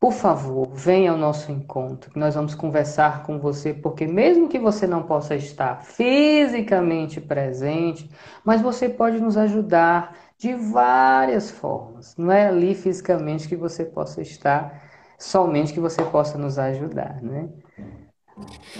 [0.00, 4.86] por favor, venha ao nosso encontro, nós vamos conversar com você, porque mesmo que você
[4.86, 8.08] não possa estar fisicamente presente,
[8.44, 12.16] mas você pode nos ajudar de várias formas.
[12.16, 14.82] Não é ali fisicamente que você possa estar,
[15.18, 17.48] somente que você possa nos ajudar, né?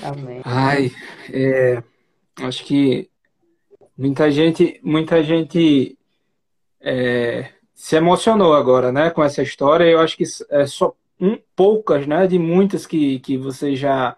[0.03, 0.41] Amém.
[0.45, 0.91] Ai,
[1.33, 1.83] é,
[2.43, 3.09] acho que
[3.97, 5.99] muita gente, muita gente
[6.81, 9.85] é, se emocionou agora, né, com essa história.
[9.85, 14.17] Eu acho que é só um, poucas, né, de muitas que, que vocês já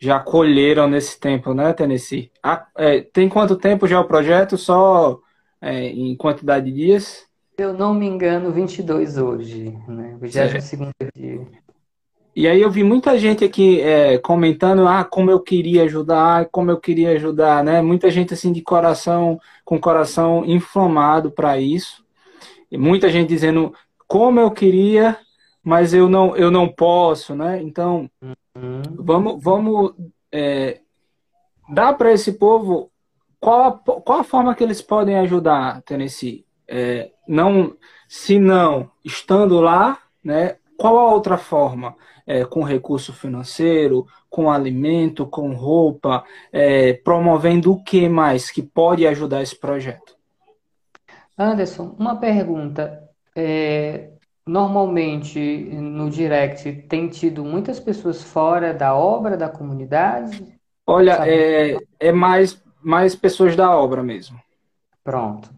[0.00, 2.30] já colheram nesse tempo, né, Tennessee?
[2.40, 4.56] Ah, é, tem quanto tempo já o projeto?
[4.56, 5.18] Só
[5.60, 7.28] é, em quantidade de dias?
[7.58, 10.16] eu não me engano, 22 hoje, né?
[10.20, 11.44] 22 segundo dia.
[12.38, 16.70] E aí eu vi muita gente aqui é, comentando, ah, como eu queria ajudar, como
[16.70, 17.82] eu queria ajudar, né?
[17.82, 22.06] Muita gente assim de coração, com coração inflamado para isso.
[22.70, 23.74] E muita gente dizendo
[24.06, 25.18] como eu queria,
[25.64, 27.60] mas eu não, eu não posso, né?
[27.60, 28.82] Então, uhum.
[28.94, 29.94] vamos, vamos
[30.30, 30.80] é,
[31.68, 32.88] dar para esse povo
[33.40, 36.46] qual a, qual a forma que eles podem ajudar, Tennessee?
[36.68, 37.76] É, não,
[38.06, 40.54] se não estando lá, né?
[40.78, 41.96] Qual a outra forma?
[42.24, 49.04] É, com recurso financeiro, com alimento, com roupa, é, promovendo o que mais que pode
[49.06, 50.16] ajudar esse projeto?
[51.36, 53.02] Anderson, uma pergunta.
[53.34, 54.10] É,
[54.46, 60.58] normalmente no direct tem tido muitas pessoas fora da obra da comunidade?
[60.86, 64.40] Olha, é, é mais, mais pessoas da obra mesmo.
[65.02, 65.57] Pronto.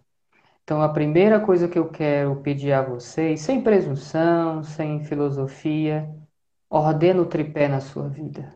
[0.70, 6.08] Então, a primeira coisa que eu quero pedir a vocês, sem presunção, sem filosofia,
[6.70, 8.54] ordena o tripé na sua vida.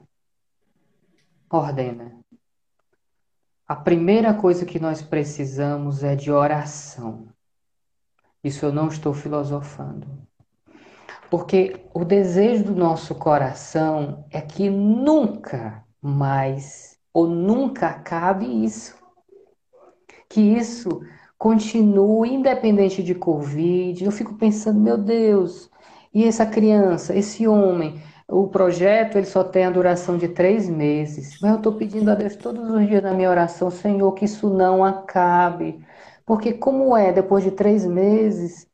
[1.50, 2.16] Ordena.
[3.66, 7.26] A primeira coisa que nós precisamos é de oração.
[8.44, 10.06] Isso eu não estou filosofando.
[11.28, 18.96] Porque o desejo do nosso coração é que nunca mais ou nunca acabe isso.
[20.28, 21.00] Que isso
[21.44, 24.02] continue independente de Covid.
[24.02, 25.70] Eu fico pensando, meu Deus,
[26.14, 28.00] e essa criança, esse homem?
[28.26, 31.38] O projeto ele só tem a duração de três meses.
[31.42, 34.48] Mas eu estou pedindo a Deus todos os dias na minha oração, Senhor, que isso
[34.48, 35.84] não acabe.
[36.24, 38.66] Porque como é depois de três meses?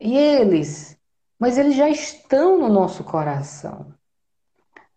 [0.00, 0.96] E eles?
[1.38, 3.92] Mas eles já estão no nosso coração.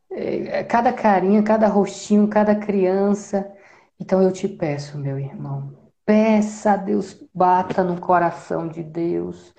[0.09, 3.51] É, cada carinha, cada rostinho, cada criança.
[3.99, 9.53] Então eu te peço, meu irmão, Peça a Deus, bata no coração de Deus,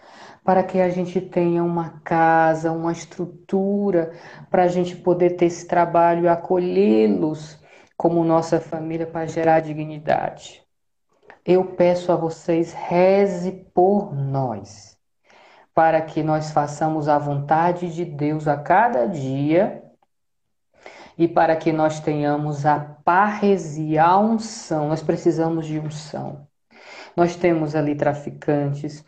[0.45, 4.13] para que a gente tenha uma casa, uma estrutura,
[4.51, 7.59] para a gente poder ter esse trabalho e acolhê-los
[7.97, 10.63] como nossa família para gerar dignidade.
[11.45, 14.97] Eu peço a vocês, reze por nós,
[15.75, 19.83] para que nós façamos a vontade de Deus a cada dia
[21.19, 24.89] e para que nós tenhamos a parresia, a unção.
[24.89, 26.47] Nós precisamos de unção.
[27.17, 29.05] Nós temos ali traficantes,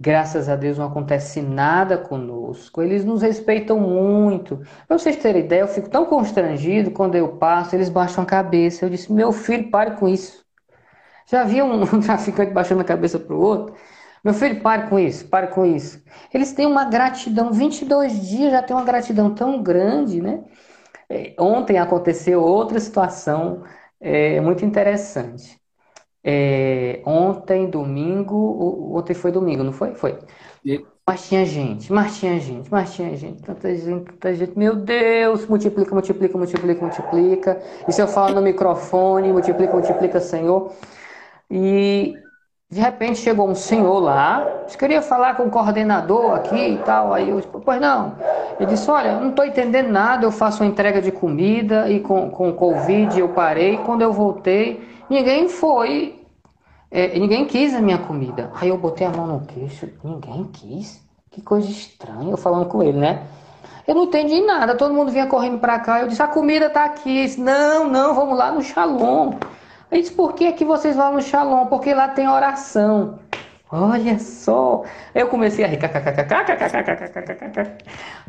[0.00, 2.82] graças a Deus não acontece nada conosco.
[2.82, 4.60] Eles nos respeitam muito.
[4.86, 8.84] Para vocês terem ideia, eu fico tão constrangido quando eu passo, eles baixam a cabeça.
[8.84, 10.44] Eu disse: meu filho, pare com isso.
[11.26, 13.74] Já viu um traficante baixando a cabeça para o outro?
[14.24, 16.02] Meu filho, pare com isso, pare com isso.
[16.34, 20.42] Eles têm uma gratidão, 22 dias já tem uma gratidão tão grande, né?
[21.08, 23.62] É, ontem aconteceu outra situação
[24.00, 25.60] é, muito interessante.
[26.24, 29.94] É, ontem, domingo, ontem foi domingo, não foi?
[29.94, 30.18] Foi.
[30.64, 30.84] E...
[31.08, 34.58] Mas tinha gente, mas tinha gente, mas tinha gente, tanta gente, tanta gente.
[34.58, 37.62] Meu Deus, multiplica, multiplica, multiplica, multiplica.
[37.88, 40.72] Isso eu falo no microfone, multiplica, multiplica, Senhor.
[41.48, 42.14] E
[42.76, 44.46] de repente chegou um senhor lá,
[44.78, 47.14] queria falar com o coordenador aqui e tal.
[47.14, 48.12] Aí eu disse, pois não.
[48.60, 52.28] Ele disse, olha, não estou entendendo nada, eu faço uma entrega de comida e com,
[52.30, 53.78] com Covid eu parei.
[53.78, 56.20] Quando eu voltei, ninguém foi,
[56.90, 58.50] é, ninguém quis a minha comida.
[58.60, 61.02] Aí eu botei a mão no queixo, ninguém quis?
[61.30, 63.22] Que coisa estranha, eu falando com ele, né?
[63.88, 66.02] Eu não entendi nada, todo mundo vinha correndo para cá.
[66.02, 67.22] Eu disse, a comida está aqui.
[67.22, 69.32] Disse, não, não, vamos lá no Shalom.
[69.90, 71.66] Ele disse, por que, que vocês vão no Shalom?
[71.66, 73.18] Porque lá tem oração.
[73.70, 74.82] Olha só.
[75.14, 75.78] Eu comecei a rir.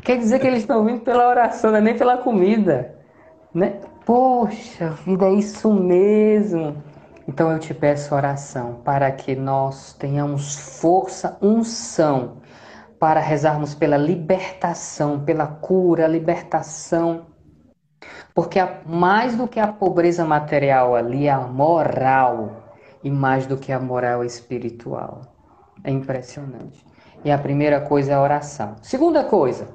[0.02, 2.94] Quer dizer que eles estão vindo pela oração, não é nem pela comida.
[3.54, 3.80] Né?
[4.04, 6.82] Poxa vida, é isso mesmo.
[7.26, 12.38] Então eu te peço oração para que nós tenhamos força, unção,
[12.98, 17.26] para rezarmos pela libertação, pela cura, libertação
[18.34, 22.64] porque mais do que a pobreza material ali, a moral.
[23.02, 25.22] E mais do que a moral espiritual.
[25.84, 26.84] É impressionante.
[27.24, 28.76] E a primeira coisa é a oração.
[28.82, 29.68] Segunda coisa,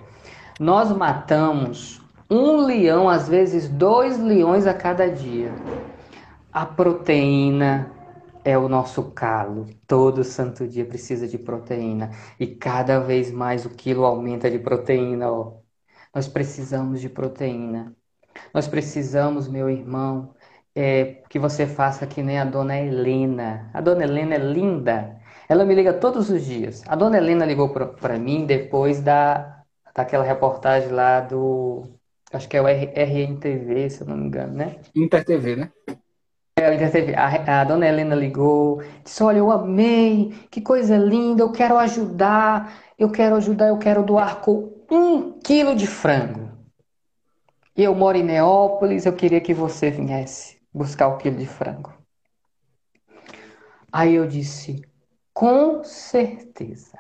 [0.60, 5.54] nós matamos um leão, às vezes dois leões a cada dia.
[6.52, 7.92] A proteína
[8.44, 9.68] é o nosso calo.
[9.88, 12.12] Todo santo dia precisa de proteína.
[12.40, 15.32] E cada vez mais o quilo aumenta de proteína.
[15.32, 15.60] Ó.
[16.14, 17.96] Nós precisamos de proteína.
[18.54, 20.34] Nós precisamos, meu irmão,
[20.76, 23.70] é, que você faça que nem a dona Helena.
[23.74, 25.18] A dona Helena é linda.
[25.48, 26.84] Ela me liga todos os dias.
[26.88, 29.64] A dona Helena ligou para mim depois da,
[29.94, 31.84] daquela reportagem lá do.
[32.32, 34.78] Acho que é o RNTV, se eu não me engano, né?
[34.96, 35.72] InterTV, né?
[36.58, 37.16] É.
[37.16, 42.74] A, a dona Helena ligou, disse: Olha, eu amei, que coisa linda, eu quero ajudar,
[42.98, 46.53] eu quero ajudar, eu quero doar com um quilo de frango.
[47.76, 51.92] Eu moro em Neópolis, eu queria que você viesse buscar o quilo de frango.
[53.92, 54.82] Aí eu disse:
[55.34, 57.00] Com certeza.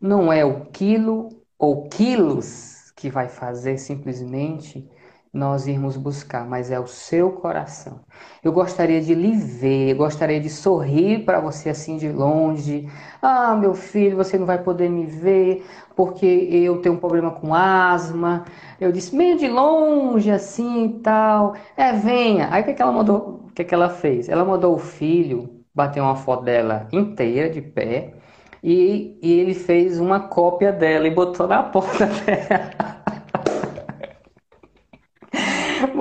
[0.00, 1.28] Não é o quilo
[1.58, 4.88] ou quilos que vai fazer simplesmente
[5.32, 8.00] nós irmos buscar, mas é o seu coração.
[8.44, 12.88] Eu gostaria de lhe ver, gostaria de sorrir para você assim de longe.
[13.20, 15.64] Ah, meu filho, você não vai poder me ver
[15.96, 18.44] porque eu tenho um problema com asma.
[18.80, 21.54] Eu disse meio de longe assim e tal.
[21.76, 22.48] É, venha.
[22.52, 23.40] Aí o que, que ela mandou?
[23.48, 24.28] O que, que ela fez?
[24.28, 28.14] Ela mandou o filho bater uma foto dela inteira de pé
[28.62, 32.61] e, e ele fez uma cópia dela e botou na porta dela.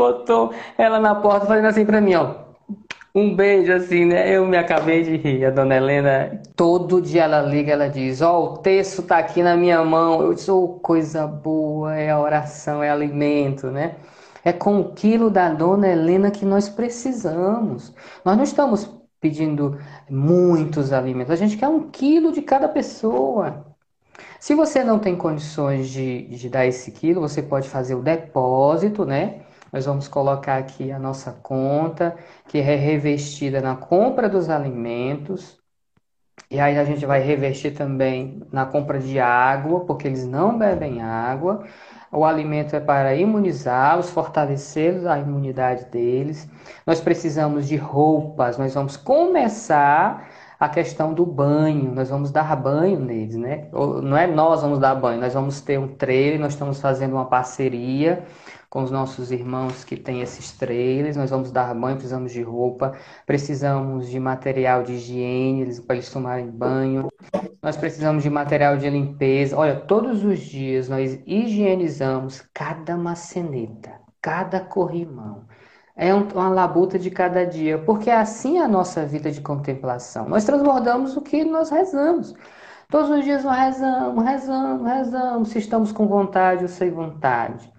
[0.01, 2.51] Botou ela na porta fazendo assim para mim, ó.
[3.13, 4.35] Um beijo assim, né?
[4.35, 5.45] Eu me acabei de rir.
[5.45, 9.43] A dona Helena, todo dia ela liga, ela diz: Ó, oh, o texto tá aqui
[9.43, 10.21] na minha mão.
[10.21, 13.95] Eu disse: oh, coisa boa, é a oração, é alimento, né?
[14.45, 17.93] É com o quilo da dona Helena que nós precisamos.
[18.23, 18.89] Nós não estamos
[19.19, 19.77] pedindo
[20.09, 23.65] muitos alimentos, a gente quer um quilo de cada pessoa.
[24.39, 29.05] Se você não tem condições de, de dar esse quilo, você pode fazer o depósito,
[29.05, 29.41] né?
[29.71, 32.15] Nós vamos colocar aqui a nossa conta,
[32.47, 35.59] que é revestida na compra dos alimentos.
[36.49, 41.01] E aí a gente vai revestir também na compra de água, porque eles não bebem
[41.01, 41.63] água.
[42.11, 46.49] O alimento é para imunizá-los, fortalecer a imunidade deles.
[46.85, 50.27] Nós precisamos de roupas, nós vamos começar
[50.59, 53.69] a questão do banho, nós vamos dar banho neles, né?
[53.71, 57.25] Não é nós vamos dar banho, nós vamos ter um trailer, nós estamos fazendo uma
[57.25, 58.25] parceria
[58.71, 61.17] com os nossos irmãos que têm esses trailers.
[61.17, 62.93] Nós vamos dar banho, precisamos de roupa,
[63.25, 67.11] precisamos de material de higiene para eles tomarem banho.
[67.61, 69.57] Nós precisamos de material de limpeza.
[69.57, 73.91] Olha, todos os dias nós higienizamos cada maceneta,
[74.21, 75.43] cada corrimão.
[75.93, 80.29] É uma labuta de cada dia, porque é assim a nossa vida de contemplação.
[80.29, 82.33] Nós transbordamos o que nós rezamos.
[82.89, 87.69] Todos os dias nós rezamos, rezamos, rezamos, se estamos com vontade ou sem vontade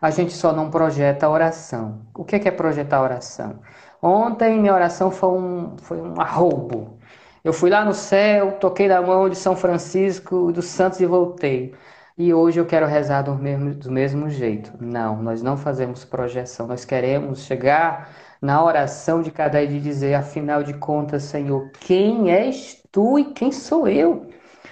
[0.00, 2.02] a gente só não projeta a oração.
[2.14, 3.60] O que é, que é projetar a oração?
[4.02, 6.98] Ontem minha oração foi um, foi um arroubo.
[7.42, 11.74] Eu fui lá no céu, toquei na mão de São Francisco dos Santos e voltei.
[12.18, 14.72] E hoje eu quero rezar do mesmo, do mesmo jeito.
[14.80, 16.66] Não, nós não fazemos projeção.
[16.66, 22.30] Nós queremos chegar na oração de cada dia e dizer, afinal de contas, Senhor, quem
[22.30, 24.26] és tu e quem sou eu?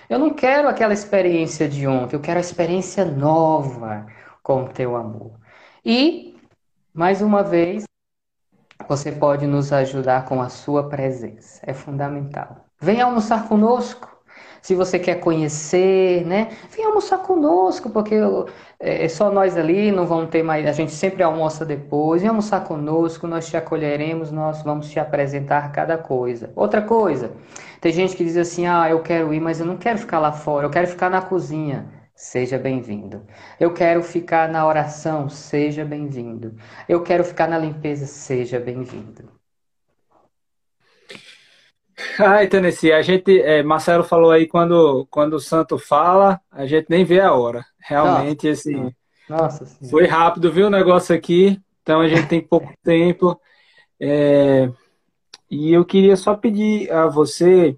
[0.09, 4.07] Eu não quero aquela experiência de ontem, eu quero a experiência nova
[4.45, 5.33] com o teu amor.
[5.85, 6.37] E,
[6.93, 7.85] mais uma vez,
[8.87, 11.61] você pode nos ajudar com a sua presença.
[11.67, 12.67] É fundamental.
[12.81, 14.13] Venha almoçar conosco.
[14.61, 16.49] Se você quer conhecer, né?
[16.71, 18.15] Venha almoçar conosco, porque
[18.81, 20.67] é, é só nós ali, não vão ter mais.
[20.67, 22.23] A gente sempre almoça depois.
[22.23, 26.51] Venha almoçar conosco, nós te acolheremos, nós vamos te apresentar cada coisa.
[26.57, 27.33] Outra coisa,
[27.81, 30.33] tem gente que diz assim: ah, eu quero ir, mas eu não quero ficar lá
[30.33, 32.04] fora, eu quero ficar na cozinha.
[32.15, 33.27] Seja bem-vindo.
[33.59, 36.55] Eu quero ficar na oração, seja bem-vindo.
[36.89, 39.33] Eu quero ficar na limpeza, seja bem-vindo.
[42.19, 46.87] Ai, Tennessee, a gente, é, Marcelo falou aí quando, quando o santo fala, a gente
[46.89, 47.65] nem vê a hora.
[47.81, 48.95] Realmente, Nossa, assim,
[49.29, 53.39] Nossa foi rápido, viu o negócio aqui, então a gente tem pouco tempo.
[54.01, 54.71] É,
[55.51, 57.77] e eu queria só pedir a você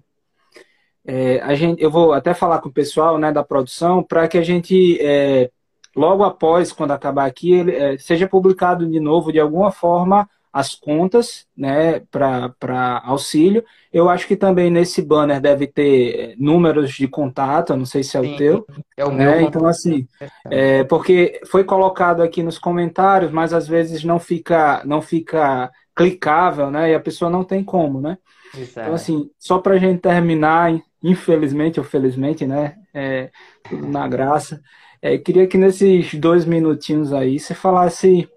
[1.07, 4.37] é, a gente, eu vou até falar com o pessoal né, da produção para que
[4.37, 5.49] a gente, é,
[5.95, 10.75] logo após, quando acabar aqui, ele, é, seja publicado de novo, de alguma forma, as
[10.75, 13.63] contas né, para auxílio.
[13.93, 18.17] Eu acho que também nesse banner deve ter é, números de contato, não sei se
[18.17, 18.67] é o Sim, teu.
[18.97, 19.31] É o né?
[19.31, 19.41] meu.
[19.41, 20.05] Então, assim,
[20.51, 26.69] é, porque foi colocado aqui nos comentários, mas às vezes não fica, não fica clicável,
[26.69, 26.91] né?
[26.91, 28.17] E a pessoa não tem como, né?
[28.55, 28.81] Exato.
[28.81, 30.71] Então, assim, só para a gente terminar,
[31.03, 32.77] infelizmente ou felizmente, né?
[32.93, 33.31] É,
[33.69, 34.61] tudo na graça.
[35.01, 38.27] É, queria que nesses dois minutinhos aí você falasse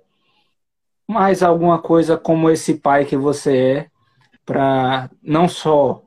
[1.09, 3.87] mais alguma coisa como esse pai que você é,
[4.45, 6.03] para não só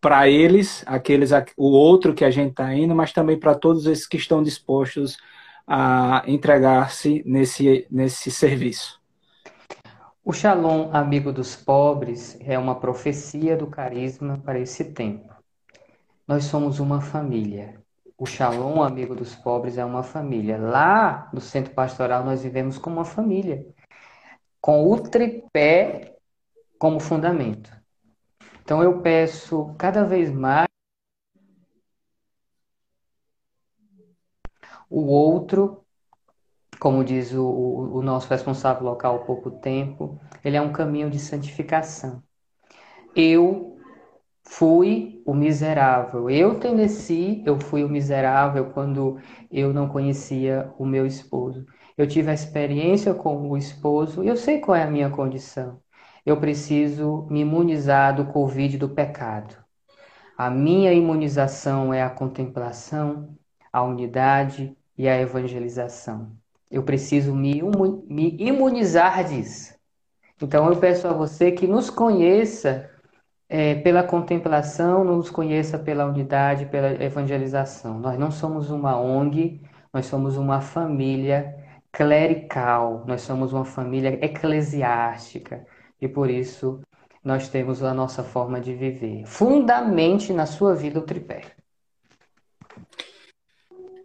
[0.00, 4.06] para eles, aqueles, o outro que a gente está indo, mas também para todos esses
[4.06, 5.16] que estão dispostos
[5.66, 9.00] a entregar-se nesse, nesse serviço.
[10.24, 15.35] O Shalom, amigo dos pobres, é uma profecia do carisma para esse tempo.
[16.26, 17.80] Nós somos uma família.
[18.18, 20.58] O Shalom, amigo dos pobres, é uma família.
[20.58, 23.66] Lá no centro pastoral, nós vivemos como uma família,
[24.60, 26.16] com o tripé
[26.78, 27.70] como fundamento.
[28.62, 30.66] Então, eu peço cada vez mais
[34.90, 35.84] o outro,
[36.80, 41.18] como diz o, o, nosso responsável local há pouco tempo, ele é um caminho de
[41.18, 42.22] santificação.
[43.14, 43.75] Eu
[44.46, 46.30] fui o miserável.
[46.30, 49.18] Eu, Tennessee, eu fui o miserável quando
[49.50, 51.66] eu não conhecia o meu esposo.
[51.98, 55.80] Eu tive a experiência com o esposo, eu sei qual é a minha condição.
[56.24, 59.56] Eu preciso me imunizar do Covid do pecado.
[60.38, 63.36] A minha imunização é a contemplação,
[63.72, 66.32] a unidade e a evangelização.
[66.70, 67.62] Eu preciso me
[68.38, 69.74] imunizar disso.
[70.40, 72.90] Então eu peço a você que nos conheça
[73.48, 77.98] é, pela contemplação, nos conheça pela unidade, pela evangelização.
[77.98, 79.60] Nós não somos uma ONG,
[79.92, 81.54] nós somos uma família
[81.92, 85.64] clerical, nós somos uma família eclesiástica
[86.00, 86.80] e por isso
[87.24, 89.24] nós temos a nossa forma de viver.
[89.26, 91.42] Fundamente na sua vida o tripé.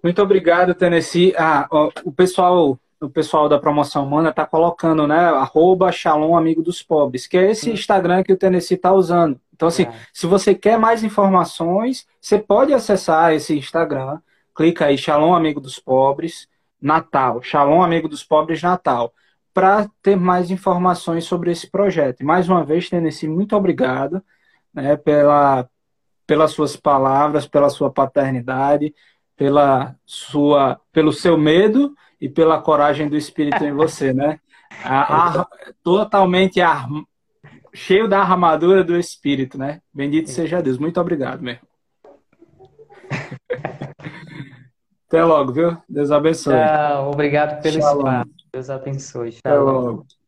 [0.04, 1.34] Muito obrigado, Tennessee.
[1.38, 1.68] Ah,
[2.04, 5.18] o pessoal o pessoal da promoção humana está colocando, né?
[5.18, 7.72] Arroba Shalom Amigo dos Pobres, que é esse.
[7.72, 9.42] Instagram que o Tennessee está usando.
[9.54, 9.94] Então, assim, é.
[10.14, 14.20] se você quer mais informações, você pode acessar esse Instagram.
[14.56, 16.48] Clica aí, Shalom Amigo dos Pobres,
[16.80, 17.42] Natal.
[17.42, 19.12] Shalom Amigo dos Pobres, Natal.
[19.52, 22.22] Para ter mais informações sobre esse projeto.
[22.22, 24.24] E mais uma vez, Tennessee, muito obrigado
[24.72, 25.68] né, pela,
[26.28, 28.94] pelas suas palavras, pela sua paternidade,
[29.36, 34.40] pela sua, pelo seu medo e pela coragem do Espírito em você, né?
[34.84, 35.48] A, a,
[35.84, 36.60] totalmente
[37.74, 39.82] cheio da armadura do Espírito, né?
[39.92, 40.78] Bendito seja Deus.
[40.78, 41.58] Muito obrigado, meu.
[45.08, 45.78] Até logo, viu?
[45.90, 46.54] Deus abençoe.
[46.54, 47.98] Tchau, obrigado pelo Shalom.
[47.98, 48.30] espaço.
[48.54, 49.32] Deus abençoe.
[49.32, 49.40] Tchau.
[49.44, 50.21] Até logo.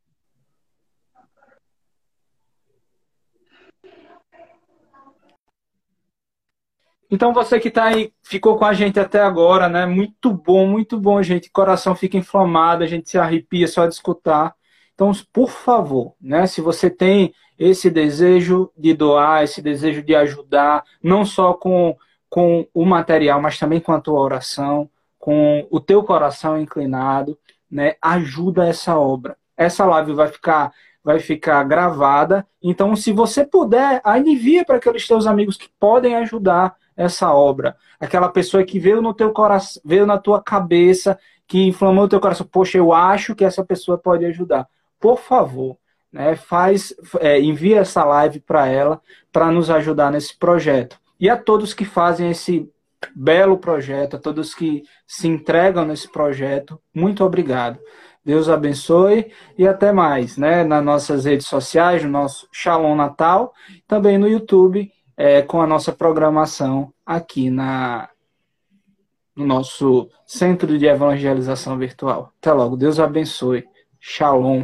[7.13, 9.85] Então você que está aí, ficou com a gente até agora, né?
[9.85, 11.47] Muito bom, muito bom, gente.
[11.47, 14.55] O coração fica inflamado, a gente se arrepia só de escutar.
[14.95, 16.47] Então, por favor, né?
[16.47, 21.95] Se você tem esse desejo de doar, esse desejo de ajudar, não só com,
[22.27, 24.89] com o material, mas também com a tua oração,
[25.19, 27.37] com o teu coração inclinado,
[27.69, 27.93] né?
[28.01, 29.37] Ajuda essa obra.
[29.55, 32.47] Essa live vai ficar vai ficar gravada.
[32.59, 37.75] Então, se você puder, envia para aqueles teus amigos que podem ajudar essa obra.
[37.99, 41.17] Aquela pessoa que veio no teu coração, veio na tua cabeça,
[41.47, 42.45] que inflamou o teu coração.
[42.45, 44.67] Poxa, eu acho que essa pessoa pode ajudar.
[44.99, 45.77] Por favor,
[46.11, 50.99] né, faz, é, envia essa live para ela para nos ajudar nesse projeto.
[51.19, 52.69] E a todos que fazem esse
[53.15, 57.79] belo projeto, a todos que se entregam nesse projeto, muito obrigado.
[58.25, 60.63] Deus abençoe e até mais, né?
[60.63, 63.53] Nas nossas redes sociais, no nosso Shalom Natal,
[63.85, 68.09] também no YouTube é, com a nossa programação aqui na,
[69.35, 72.31] no nosso Centro de Evangelização Virtual.
[72.39, 72.75] Até logo.
[72.75, 73.65] Deus abençoe.
[73.99, 74.63] Shalom.